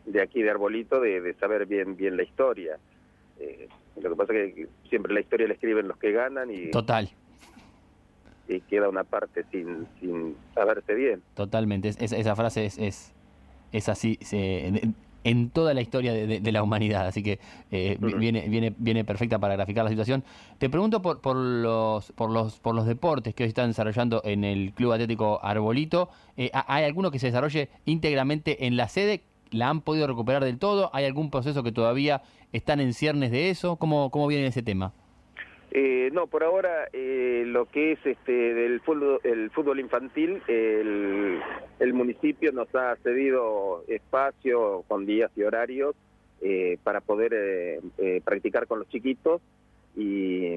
de 0.07 0.21
aquí 0.23 0.43
de 0.43 0.51
Arbolito, 0.51 1.01
de, 1.01 1.21
de 1.21 1.35
saber 1.35 1.67
bien 1.67 1.97
bien 1.97 2.17
la 2.17 2.23
historia. 2.25 2.79
Eh, 3.39 3.69
lo 4.01 4.11
que 4.11 4.17
pasa 4.17 4.33
es 4.35 4.55
que 4.55 4.69
siempre 4.89 5.13
la 5.15 5.21
historia 5.21 5.47
la 5.47 5.55
escriben 5.55 5.89
los 5.89 5.97
que 5.99 6.13
ganan 6.13 6.51
y, 6.51 6.71
Total, 6.71 7.11
y 8.49 8.61
queda 8.63 8.89
una 8.89 9.05
parte 9.05 9.45
sin, 9.51 9.87
sin 10.01 10.37
saberse 10.55 10.95
bien. 10.95 11.23
totalmente. 11.35 11.89
Es- 11.89 12.01
es- 12.01 12.13
esa 12.13 12.35
frase 12.37 12.67
es, 12.67 12.79
es, 12.79 13.13
es 13.73 13.89
así 13.89 14.19
se- 14.21 14.93
en, 15.25 15.51
toda 15.51 15.75
la 15.75 15.81
historia 15.81 16.13
de, 16.13 16.27
de- 16.27 16.41
de 16.41 16.53
la 16.53 16.63
humanidad, 16.63 17.07
así 17.07 17.23
que 17.23 17.39
eh, 17.71 17.97
viene, 18.19 18.49
viene, 18.49 18.75
viene 18.77 19.05
perfecta 19.05 19.39
para 19.39 19.55
graficar 19.57 19.85
la 19.85 19.91
situación. 19.91 20.25
Te 20.59 20.69
pregunto 20.71 21.03
por, 21.03 21.21
por, 21.21 21.37
los, 21.37 22.13
por, 22.13 22.31
los, 22.31 22.59
por 22.59 22.75
los 22.75 22.87
deportes 22.87 23.35
que 23.35 23.45
hoy 23.45 23.49
están 23.49 23.69
desarrollando 23.71 24.21
en 24.25 24.45
el 24.45 24.73
Club 24.73 24.93
Atlético 24.93 25.41
Arbolito. 25.43 26.09
Eh, 26.37 26.51
¿Hay 26.53 26.85
alguno 26.85 27.11
que 27.11 27.19
se 27.19 27.27
desarrolle 27.27 27.69
íntegramente 27.85 28.67
en 28.67 28.77
la 28.77 28.89
sede? 28.89 29.23
¿La 29.51 29.69
han 29.69 29.83
podido 29.83 30.07
recuperar 30.07 30.43
del 30.45 30.59
todo? 30.59 30.91
¿Hay 30.95 31.05
algún 31.05 31.31
proceso 31.31 31.63
que 31.63 31.73
todavía 31.73 32.23
están 32.53 32.81
en 32.81 32.95
ciernes 32.95 33.31
de 33.31 33.51
eso? 33.51 33.77
¿Cómo, 33.77 34.11
cómo 34.11 34.27
viene 34.27 34.47
ese 34.47 34.63
tema? 34.63 34.93
Eh, 35.75 36.11
no, 36.13 36.27
por 36.27 36.45
ahora 36.45 36.89
eh, 36.93 37.45
lo 37.47 37.65
que 37.65 37.93
es 37.93 37.99
este 38.05 38.31
del 38.31 38.83
fútbol, 38.83 39.21
el 39.25 39.51
fútbol 39.53 39.81
infantil, 39.81 40.43
el, 40.47 41.41
el 41.79 41.95
municipio 41.95 42.53
nos 42.53 42.69
ha 42.75 42.95
cedido 42.97 43.83
espacio 43.89 44.85
con 44.87 45.07
días 45.07 45.31
y 45.35 45.45
horarios 45.45 45.97
eh, 46.43 46.77
para 46.85 47.01
poder 47.01 47.33
eh, 47.35 47.81
eh, 47.97 48.21
practicar 48.23 48.67
con 48.67 48.81
los 48.81 48.89
chiquitos 48.91 49.41
y 49.97 50.57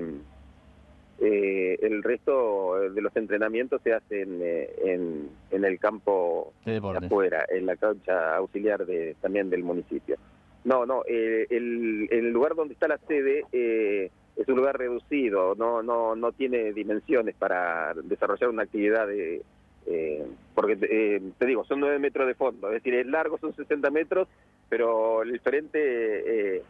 eh, 1.22 1.78
el 1.82 2.04
resto 2.04 2.76
de 2.94 3.02
los 3.02 3.16
entrenamientos 3.16 3.82
se 3.84 3.94
hacen 3.94 4.42
en, 4.84 5.30
en 5.50 5.64
el 5.64 5.80
campo 5.80 6.52
De 6.66 6.76
afuera, 6.78 7.46
en 7.48 7.66
la 7.68 7.78
cancha 7.78 8.36
auxiliar 8.36 8.86
de, 8.86 9.16
también 9.22 9.50
del 9.50 9.64
municipio. 9.64 10.18
No, 10.66 10.86
no, 10.86 11.06
el, 11.06 12.10
el 12.12 12.32
lugar 12.32 12.56
donde 12.56 12.74
está 12.74 12.90
la 12.90 12.98
sede 12.98 13.46
eh, 13.54 14.10
es 14.36 14.48
un 14.48 14.56
lugar 14.58 14.78
reducido, 14.78 15.56
no, 15.56 15.82
no, 15.82 16.16
no 16.16 16.32
tiene 16.32 16.74
dimensiones 16.74 17.36
para 17.36 17.94
desarrollar 17.94 18.50
una 18.50 18.64
actividad 18.64 19.08
de... 19.08 19.42
eh, 19.86 20.26
porque 20.54 20.78
eh, 20.82 21.22
te 21.38 21.46
digo, 21.46 21.64
son 21.66 21.80
nueve 21.80 22.00
metros 22.00 22.28
de 22.28 22.36
fondo, 22.36 22.68
es 22.68 22.76
decir, 22.76 22.96
es 22.96 23.06
largo, 23.06 23.38
son 23.38 23.56
60 23.56 23.90
metros, 23.92 24.28
pero 24.70 25.22
el 25.22 25.40
frente 25.40 25.80
eh, 25.80 26.64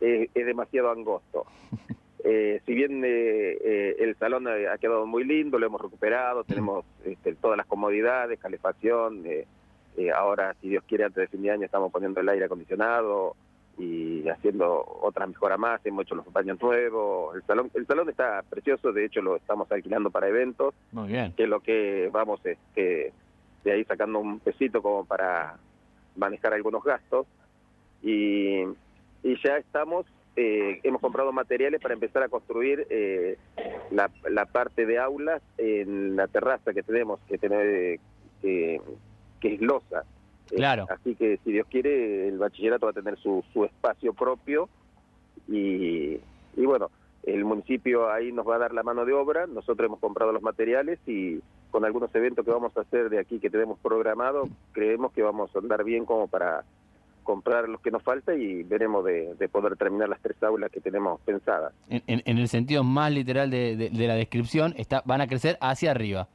eh, 0.00 0.28
es 0.34 0.46
demasiado 0.46 0.90
angosto. 0.90 1.46
Eh, 2.24 2.60
si 2.66 2.72
bien 2.72 3.02
el 3.04 4.14
salón 4.16 4.46
ha 4.46 4.78
quedado 4.78 5.06
muy 5.06 5.24
lindo, 5.24 5.58
lo 5.58 5.66
hemos 5.66 5.80
recuperado, 5.80 6.44
tenemos 6.44 6.84
este, 7.04 7.34
todas 7.34 7.56
las 7.56 7.66
comodidades, 7.66 8.38
calefacción, 8.38 9.24
ahora, 10.14 10.54
si 10.60 10.68
Dios 10.68 10.84
quiere, 10.86 11.02
antes 11.02 11.22
de 11.22 11.26
fin 11.26 11.42
de 11.42 11.50
año 11.50 11.64
estamos 11.64 11.90
poniendo 11.90 12.20
el 12.20 12.28
aire 12.28 12.44
acondicionado 12.44 13.34
y 13.78 14.28
haciendo 14.28 14.84
otra 15.02 15.26
mejora 15.26 15.56
más, 15.56 15.84
hemos 15.84 16.04
hecho 16.04 16.14
los 16.14 16.30
baños 16.32 16.60
nuevos, 16.60 17.34
el 17.34 17.42
salón, 17.42 17.70
el 17.74 17.86
salón 17.86 18.08
está 18.08 18.42
precioso, 18.48 18.92
de 18.92 19.06
hecho 19.06 19.22
lo 19.22 19.36
estamos 19.36 19.70
alquilando 19.72 20.10
para 20.10 20.28
eventos, 20.28 20.74
Muy 20.92 21.08
bien. 21.08 21.32
que 21.32 21.44
es 21.44 21.48
lo 21.48 21.60
que 21.60 22.10
vamos 22.12 22.40
este, 22.44 23.12
de 23.64 23.72
ahí 23.72 23.84
sacando 23.84 24.18
un 24.18 24.40
pesito 24.40 24.82
como 24.82 25.04
para 25.04 25.56
manejar 26.16 26.52
algunos 26.52 26.84
gastos. 26.84 27.26
Y, 28.02 28.62
y 29.22 29.36
ya 29.44 29.56
estamos 29.56 30.06
eh, 30.34 30.80
hemos 30.82 31.00
comprado 31.00 31.30
materiales 31.30 31.80
para 31.80 31.94
empezar 31.94 32.22
a 32.22 32.28
construir 32.28 32.86
eh, 32.88 33.36
la, 33.90 34.10
la 34.30 34.46
parte 34.46 34.86
de 34.86 34.98
aulas 34.98 35.42
en 35.58 36.16
la 36.16 36.26
terraza 36.26 36.72
que 36.72 36.82
tenemos 36.82 37.20
que 37.28 37.36
tener 37.36 38.00
que, 38.40 38.80
que 39.40 39.54
es 39.54 39.60
losa 39.60 40.04
Eh, 40.52 40.56
Claro. 40.56 40.86
así 40.90 41.14
que 41.16 41.38
si 41.44 41.50
Dios 41.52 41.66
quiere 41.70 42.28
el 42.28 42.38
bachillerato 42.38 42.86
va 42.86 42.90
a 42.90 42.94
tener 42.94 43.18
su, 43.18 43.42
su 43.52 43.64
espacio 43.64 44.12
propio 44.12 44.68
y, 45.48 46.18
y 46.56 46.66
bueno 46.66 46.90
el 47.24 47.44
municipio 47.44 48.10
ahí 48.10 48.32
nos 48.32 48.46
va 48.48 48.56
a 48.56 48.58
dar 48.58 48.74
la 48.74 48.82
mano 48.82 49.04
de 49.04 49.12
obra, 49.12 49.46
nosotros 49.46 49.86
hemos 49.86 50.00
comprado 50.00 50.32
los 50.32 50.42
materiales 50.42 50.98
y 51.06 51.40
con 51.70 51.84
algunos 51.84 52.12
eventos 52.16 52.44
que 52.44 52.50
vamos 52.50 52.76
a 52.76 52.80
hacer 52.80 53.08
de 53.10 53.20
aquí 53.20 53.38
que 53.38 53.48
tenemos 53.48 53.78
programado, 53.78 54.48
creemos 54.72 55.12
que 55.12 55.22
vamos 55.22 55.54
a 55.54 55.58
andar 55.60 55.84
bien 55.84 56.04
como 56.04 56.26
para 56.26 56.64
comprar 57.22 57.68
los 57.68 57.80
que 57.80 57.92
nos 57.92 58.02
falta 58.02 58.34
y 58.34 58.64
veremos 58.64 59.04
de, 59.04 59.34
de 59.36 59.48
poder 59.48 59.76
terminar 59.76 60.08
las 60.08 60.20
tres 60.20 60.42
aulas 60.42 60.70
que 60.72 60.80
tenemos 60.80 61.20
pensadas. 61.20 61.72
En, 61.88 62.02
en- 62.08 62.22
en 62.24 62.38
el 62.38 62.48
sentido 62.48 62.82
más 62.82 63.12
literal 63.12 63.48
de, 63.50 63.76
de- 63.76 63.90
de 63.90 64.06
la 64.08 64.16
descripción, 64.16 64.74
está, 64.76 65.02
van 65.06 65.20
a 65.20 65.28
crecer 65.28 65.56
hacia 65.60 65.92
arriba. 65.92 66.26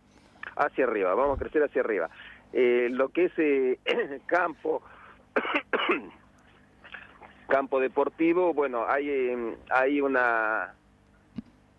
Hacia 0.55 0.85
arriba, 0.85 1.13
vamos 1.13 1.35
a 1.35 1.39
crecer 1.39 1.61
hacia 1.63 1.81
arriba. 1.81 2.09
Eh, 2.53 2.87
lo 2.91 3.09
que 3.09 3.25
es 3.25 3.31
eh, 3.37 3.79
campo, 4.25 4.81
campo 7.47 7.79
deportivo, 7.79 8.53
bueno, 8.53 8.85
hay, 8.87 9.09
eh, 9.09 9.55
hay 9.69 10.01
una 10.01 10.73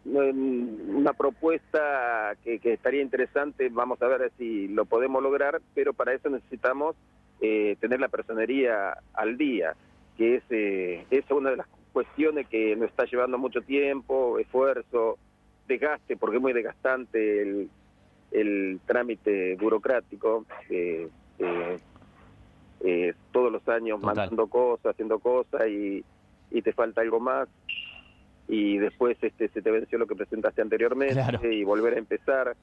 mm, 0.04 0.96
una 0.96 1.12
propuesta 1.12 2.36
que, 2.44 2.58
que 2.58 2.74
estaría 2.74 3.02
interesante, 3.02 3.68
vamos 3.70 4.00
a 4.02 4.08
ver 4.08 4.30
si 4.38 4.68
lo 4.68 4.84
podemos 4.84 5.22
lograr, 5.22 5.60
pero 5.74 5.92
para 5.92 6.12
eso 6.12 6.28
necesitamos 6.28 6.96
eh, 7.40 7.76
tener 7.80 8.00
la 8.00 8.08
personería 8.08 8.98
al 9.14 9.38
día, 9.38 9.74
que 10.16 10.36
es, 10.36 10.42
eh, 10.50 11.06
es 11.10 11.30
una 11.30 11.50
de 11.50 11.56
las 11.56 11.68
cuestiones 11.92 12.48
que 12.48 12.74
nos 12.74 12.90
está 12.90 13.04
llevando 13.04 13.38
mucho 13.38 13.62
tiempo, 13.62 14.40
esfuerzo, 14.40 15.18
desgaste, 15.68 16.16
porque 16.16 16.36
es 16.36 16.42
muy 16.42 16.52
desgastante 16.52 17.42
el, 17.42 17.70
el 18.32 18.80
trámite 18.86 19.56
burocrático. 19.56 20.44
Eh, 20.70 21.08
eh, 21.38 21.78
eh, 22.80 23.14
todos 23.32 23.50
los 23.52 23.66
años 23.68 24.00
Total. 24.00 24.16
mandando 24.16 24.46
cosas, 24.46 24.92
haciendo 24.92 25.18
cosas 25.18 25.66
y, 25.68 26.04
y 26.50 26.62
te 26.62 26.72
falta 26.72 27.00
algo 27.00 27.18
más 27.20 27.48
y 28.46 28.78
después 28.78 29.18
este 29.20 29.48
se 29.48 29.60
te 29.60 29.70
venció 29.70 29.98
lo 29.98 30.06
que 30.06 30.14
presentaste 30.14 30.62
anteriormente 30.62 31.14
Claro. 31.14 31.50
y 31.52 31.64
volver 31.64 31.94
a 31.94 31.98
empezar. 31.98 32.56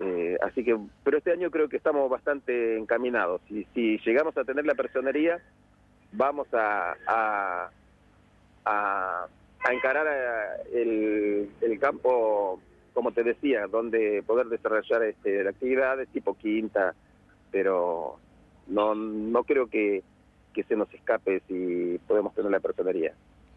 Eh, 0.00 0.36
así 0.42 0.62
que, 0.64 0.76
pero 1.02 1.18
este 1.18 1.32
año 1.32 1.50
creo 1.50 1.68
que 1.68 1.76
estamos 1.76 2.08
bastante 2.10 2.76
encaminados. 2.76 3.40
Y 3.50 3.64
si 3.74 3.98
llegamos 3.98 4.36
a 4.36 4.44
tener 4.44 4.64
la 4.66 4.74
personería, 4.74 5.40
vamos 6.12 6.46
a, 6.52 6.94
a, 7.06 7.70
a, 8.64 9.26
a 9.64 9.72
encarar 9.72 10.06
eh, 10.08 10.80
el, 10.82 11.50
el 11.62 11.78
campo, 11.80 12.60
como 12.98 13.12
te 13.12 13.22
decía, 13.22 13.68
donde 13.70 14.24
poder 14.26 14.48
desarrollar 14.48 15.04
este, 15.04 15.48
actividades 15.48 16.08
tipo 16.08 16.34
quinta, 16.34 16.96
pero 17.52 18.16
no, 18.66 18.92
no 18.96 19.44
creo 19.44 19.68
que, 19.68 20.02
que 20.52 20.64
se 20.64 20.74
nos 20.74 20.92
escape 20.92 21.40
si 21.46 22.00
podemos 22.08 22.34
tener 22.34 22.50
la 22.50 22.58
personería. 22.58 23.12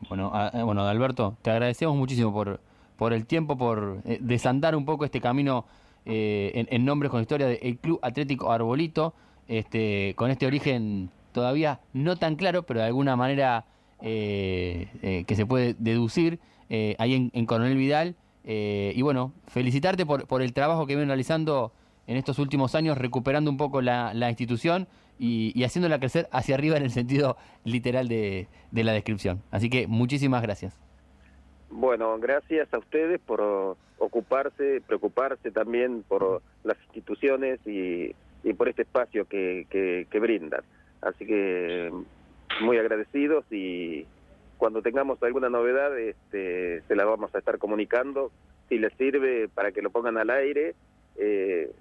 Bueno, 0.07 0.29
a- 0.31 0.49
eh, 0.53 0.61
bueno, 0.61 0.83
Alberto, 0.87 1.37
te 1.41 1.49
agradecemos 1.49 1.95
muchísimo 1.95 2.31
por, 2.31 2.59
por 2.97 3.13
el 3.13 3.25
tiempo, 3.25 3.57
por 3.57 3.97
eh, 4.05 4.19
desandar 4.21 4.75
un 4.75 4.85
poco 4.85 5.05
este 5.05 5.19
camino 5.19 5.65
eh, 6.05 6.67
en, 6.69 6.85
nombres 6.85 7.09
con 7.09 7.19
historia 7.21 7.47
del 7.47 7.79
Club 7.79 7.97
Atlético 8.03 8.51
Arbolito, 8.51 9.15
este, 9.47 10.13
con 10.17 10.29
este 10.29 10.45
origen 10.45 11.09
todavía 11.31 11.79
no 11.93 12.15
tan 12.15 12.35
claro, 12.35 12.61
pero 12.61 12.81
de 12.81 12.85
alguna 12.85 13.15
manera 13.15 13.65
que 13.99 15.25
se 15.35 15.45
puede 15.47 15.73
deducir 15.79 16.37
ahí 16.99 17.31
en 17.33 17.45
Coronel 17.47 17.75
Vidal. 17.75 18.15
Eh, 18.43 18.93
y 18.95 19.01
bueno, 19.01 19.33
felicitarte 19.47 20.05
por, 20.05 20.27
por 20.27 20.41
el 20.41 20.53
trabajo 20.53 20.87
que 20.87 20.93
vienen 20.95 21.09
realizando 21.09 21.71
en 22.07 22.17
estos 22.17 22.39
últimos 22.39 22.75
años, 22.75 22.97
recuperando 22.97 23.51
un 23.51 23.57
poco 23.57 23.81
la, 23.81 24.13
la 24.13 24.29
institución 24.29 24.87
y, 25.19 25.51
y 25.53 25.63
haciéndola 25.63 25.99
crecer 25.99 26.27
hacia 26.31 26.55
arriba 26.55 26.77
en 26.77 26.83
el 26.83 26.91
sentido 26.91 27.37
literal 27.63 28.07
de, 28.07 28.47
de 28.71 28.83
la 28.83 28.91
descripción. 28.93 29.41
Así 29.51 29.69
que 29.69 29.87
muchísimas 29.87 30.41
gracias. 30.41 30.79
Bueno, 31.69 32.17
gracias 32.19 32.73
a 32.73 32.79
ustedes 32.79 33.19
por 33.21 33.77
ocuparse, 33.99 34.81
preocuparse 34.85 35.51
también 35.51 36.03
por 36.07 36.41
las 36.63 36.77
instituciones 36.85 37.59
y, 37.65 38.15
y 38.43 38.53
por 38.53 38.67
este 38.67 38.81
espacio 38.81 39.25
que, 39.25 39.67
que, 39.69 40.07
que 40.09 40.19
brindan. 40.19 40.61
Así 41.01 41.25
que 41.25 41.91
muy 42.61 42.77
agradecidos 42.77 43.45
y 43.51 44.05
cuando 44.61 44.83
tengamos 44.83 45.17
alguna 45.23 45.49
novedad 45.49 45.97
este, 45.97 46.83
se 46.87 46.95
la 46.95 47.03
vamos 47.03 47.33
a 47.33 47.39
estar 47.39 47.57
comunicando. 47.57 48.31
Si 48.69 48.77
les 48.77 48.93
sirve 48.93 49.49
para 49.49 49.71
que 49.71 49.81
lo 49.81 49.89
pongan 49.89 50.19
al 50.19 50.29
aire, 50.29 50.75
eh, 51.15 51.71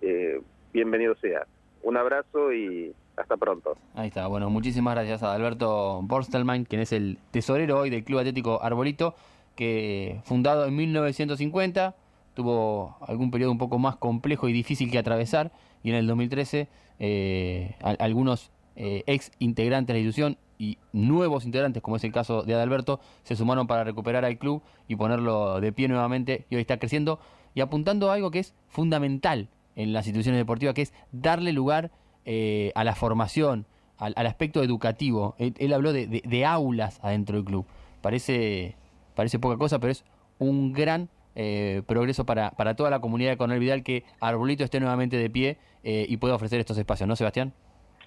eh, 0.00 0.40
bienvenido 0.72 1.16
sea. 1.16 1.44
Un 1.82 1.96
abrazo 1.96 2.52
y 2.52 2.94
hasta 3.16 3.36
pronto. 3.36 3.76
Ahí 3.96 4.06
está. 4.06 4.28
Bueno, 4.28 4.48
muchísimas 4.48 4.94
gracias 4.94 5.24
a 5.24 5.34
Alberto 5.34 6.02
Borstelman, 6.04 6.66
quien 6.66 6.82
es 6.82 6.92
el 6.92 7.18
tesorero 7.32 7.80
hoy 7.80 7.90
del 7.90 8.04
Club 8.04 8.20
Atlético 8.20 8.62
Arbolito, 8.62 9.16
que 9.56 10.20
fundado 10.22 10.66
en 10.66 10.76
1950 10.76 11.96
tuvo 12.34 12.96
algún 13.08 13.32
periodo 13.32 13.50
un 13.50 13.58
poco 13.58 13.80
más 13.80 13.96
complejo 13.96 14.48
y 14.48 14.52
difícil 14.52 14.88
que 14.92 14.98
atravesar 14.98 15.50
y 15.82 15.90
en 15.90 15.96
el 15.96 16.06
2013 16.06 16.68
eh, 17.00 17.74
algunos 17.80 18.52
ex 18.76 19.32
integrantes 19.40 19.88
de 19.88 19.94
la 19.94 19.98
institución 19.98 20.38
y 20.60 20.76
nuevos 20.92 21.46
integrantes, 21.46 21.82
como 21.82 21.96
es 21.96 22.04
el 22.04 22.12
caso 22.12 22.42
de 22.42 22.52
Adalberto, 22.52 23.00
se 23.22 23.34
sumaron 23.34 23.66
para 23.66 23.82
recuperar 23.82 24.26
al 24.26 24.36
club 24.36 24.62
y 24.88 24.94
ponerlo 24.94 25.58
de 25.58 25.72
pie 25.72 25.88
nuevamente 25.88 26.44
y 26.50 26.56
hoy 26.56 26.60
está 26.60 26.78
creciendo 26.78 27.18
y 27.54 27.62
apuntando 27.62 28.10
a 28.10 28.14
algo 28.14 28.30
que 28.30 28.40
es 28.40 28.52
fundamental 28.68 29.48
en 29.74 29.94
las 29.94 30.06
instituciones 30.06 30.38
deportivas, 30.38 30.74
que 30.74 30.82
es 30.82 30.92
darle 31.12 31.54
lugar 31.54 31.90
eh, 32.26 32.72
a 32.74 32.84
la 32.84 32.94
formación, 32.94 33.64
al, 33.96 34.26
aspecto 34.26 34.62
educativo. 34.62 35.34
Él, 35.38 35.72
habló 35.72 35.94
de, 35.94 36.06
de- 36.06 36.44
aulas 36.44 37.00
adentro 37.02 37.36
del 37.36 37.46
club. 37.46 37.64
Parece, 38.02 38.76
parece 39.14 39.38
poca 39.38 39.56
cosa, 39.56 39.78
pero 39.78 39.92
es 39.92 40.04
un 40.38 40.74
gran 40.74 41.08
eh, 41.36 41.80
progreso 41.86 42.26
para, 42.26 42.50
para 42.50 42.76
toda 42.76 42.90
la 42.90 43.00
comunidad 43.00 43.30
de 43.30 43.36
Coronel 43.38 43.60
Vidal 43.60 43.82
que 43.82 44.04
Arbolito 44.20 44.62
esté 44.62 44.78
nuevamente 44.78 45.16
de 45.16 45.30
pie 45.30 45.56
eh, 45.84 46.04
y 46.06 46.18
pueda 46.18 46.34
ofrecer 46.34 46.60
estos 46.60 46.76
espacios, 46.76 47.08
¿no, 47.08 47.16
Sebastián? 47.16 47.54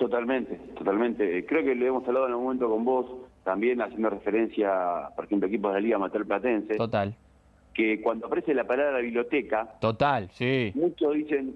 Totalmente, 0.07 0.55
totalmente. 0.77 1.37
Eh, 1.37 1.45
Creo 1.45 1.63
que 1.63 1.73
lo 1.75 1.85
hemos 1.85 2.05
hablado 2.07 2.25
en 2.25 2.31
algún 2.33 2.45
momento 2.45 2.69
con 2.69 2.83
vos, 2.83 3.05
también 3.45 3.81
haciendo 3.81 4.09
referencia, 4.09 5.09
por 5.15 5.23
ejemplo, 5.25 5.45
a 5.45 5.49
equipos 5.49 5.71
de 5.71 5.75
la 5.75 5.81
Liga 5.81 5.95
Amateur 5.95 6.25
Platense, 6.25 6.75
Total, 6.75 7.15
que 7.73 8.01
cuando 8.01 8.27
aparece 8.27 8.53
la 8.53 8.65
palabra 8.65 8.99
biblioteca, 8.99 9.75
total, 9.79 10.29
sí. 10.33 10.71
muchos 10.75 11.13
dicen 11.13 11.53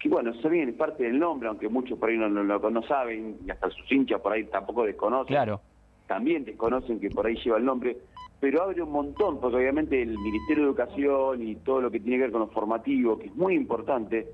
que, 0.00 0.08
bueno, 0.08 0.30
eso 0.30 0.48
bien 0.48 0.70
es 0.70 0.74
parte 0.74 1.04
del 1.04 1.20
nombre, 1.20 1.48
aunque 1.48 1.68
muchos 1.68 1.96
por 2.00 2.08
ahí 2.10 2.16
no, 2.18 2.28
no, 2.28 2.42
no- 2.42 2.58
no 2.70 2.82
saben, 2.82 3.36
y 3.46 3.50
hasta 3.50 3.70
sus 3.70 3.90
hinchas 3.92 4.20
por 4.20 4.32
ahí 4.32 4.44
tampoco 4.44 4.84
desconocen. 4.84 5.28
Claro, 5.34 5.60
también 6.08 6.44
desconocen 6.44 6.98
que 6.98 7.10
por 7.10 7.26
ahí 7.26 7.36
lleva 7.44 7.58
el 7.58 7.64
nombre, 7.64 7.96
pero 8.40 8.62
abre 8.64 8.82
un 8.82 8.90
montón, 8.90 9.38
porque 9.40 9.56
obviamente 9.56 10.02
el 10.02 10.18
Ministerio 10.18 10.64
de 10.64 10.68
Educación 10.70 11.42
y 11.46 11.54
todo 11.56 11.80
lo 11.80 11.90
que 11.92 12.00
tiene 12.00 12.16
que 12.16 12.22
ver 12.22 12.32
con 12.32 12.40
lo 12.40 12.48
formativo, 12.48 13.18
que 13.18 13.26
es 13.26 13.36
muy 13.36 13.54
importante, 13.54 14.26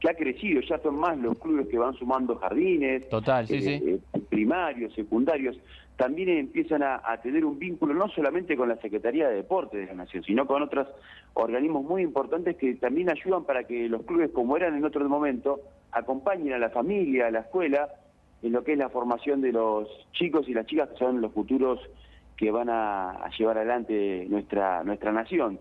que 0.00 0.08
ha 0.08 0.14
crecido, 0.14 0.60
ya 0.62 0.78
son 0.78 0.96
más 0.96 1.18
los 1.18 1.38
clubes 1.38 1.68
que 1.68 1.78
van 1.78 1.94
sumando 1.94 2.36
jardines, 2.36 3.08
total, 3.08 3.46
sí, 3.46 3.56
eh, 3.56 3.60
sí. 3.60 3.70
eh, 4.14 4.20
primarios, 4.28 4.94
secundarios, 4.94 5.58
también 5.96 6.30
empiezan 6.30 6.82
a, 6.82 7.02
a 7.04 7.20
tener 7.20 7.44
un 7.44 7.58
vínculo 7.58 7.92
no 7.92 8.08
solamente 8.08 8.56
con 8.56 8.70
la 8.70 8.76
Secretaría 8.76 9.28
de 9.28 9.36
Deportes 9.36 9.80
de 9.80 9.86
la 9.86 10.04
Nación, 10.04 10.22
sino 10.24 10.46
con 10.46 10.62
otros 10.62 10.88
organismos 11.34 11.84
muy 11.84 12.02
importantes 12.02 12.56
que 12.56 12.74
también 12.76 13.10
ayudan 13.10 13.44
para 13.44 13.64
que 13.64 13.88
los 13.88 14.02
clubes, 14.04 14.30
como 14.30 14.56
eran 14.56 14.74
en 14.74 14.84
otro 14.84 15.06
momento, 15.06 15.60
acompañen 15.92 16.54
a 16.54 16.58
la 16.58 16.70
familia, 16.70 17.26
a 17.26 17.30
la 17.30 17.40
escuela, 17.40 17.88
en 18.42 18.52
lo 18.52 18.64
que 18.64 18.72
es 18.72 18.78
la 18.78 18.88
formación 18.88 19.42
de 19.42 19.52
los 19.52 19.88
chicos 20.12 20.48
y 20.48 20.54
las 20.54 20.64
chicas 20.64 20.88
que 20.88 20.96
son 20.96 21.20
los 21.20 21.32
futuros 21.32 21.78
que 22.36 22.50
van 22.50 22.70
a, 22.70 23.10
a 23.10 23.30
llevar 23.36 23.58
adelante 23.58 24.26
nuestra 24.30 24.82
nuestra 24.82 25.12
nación. 25.12 25.58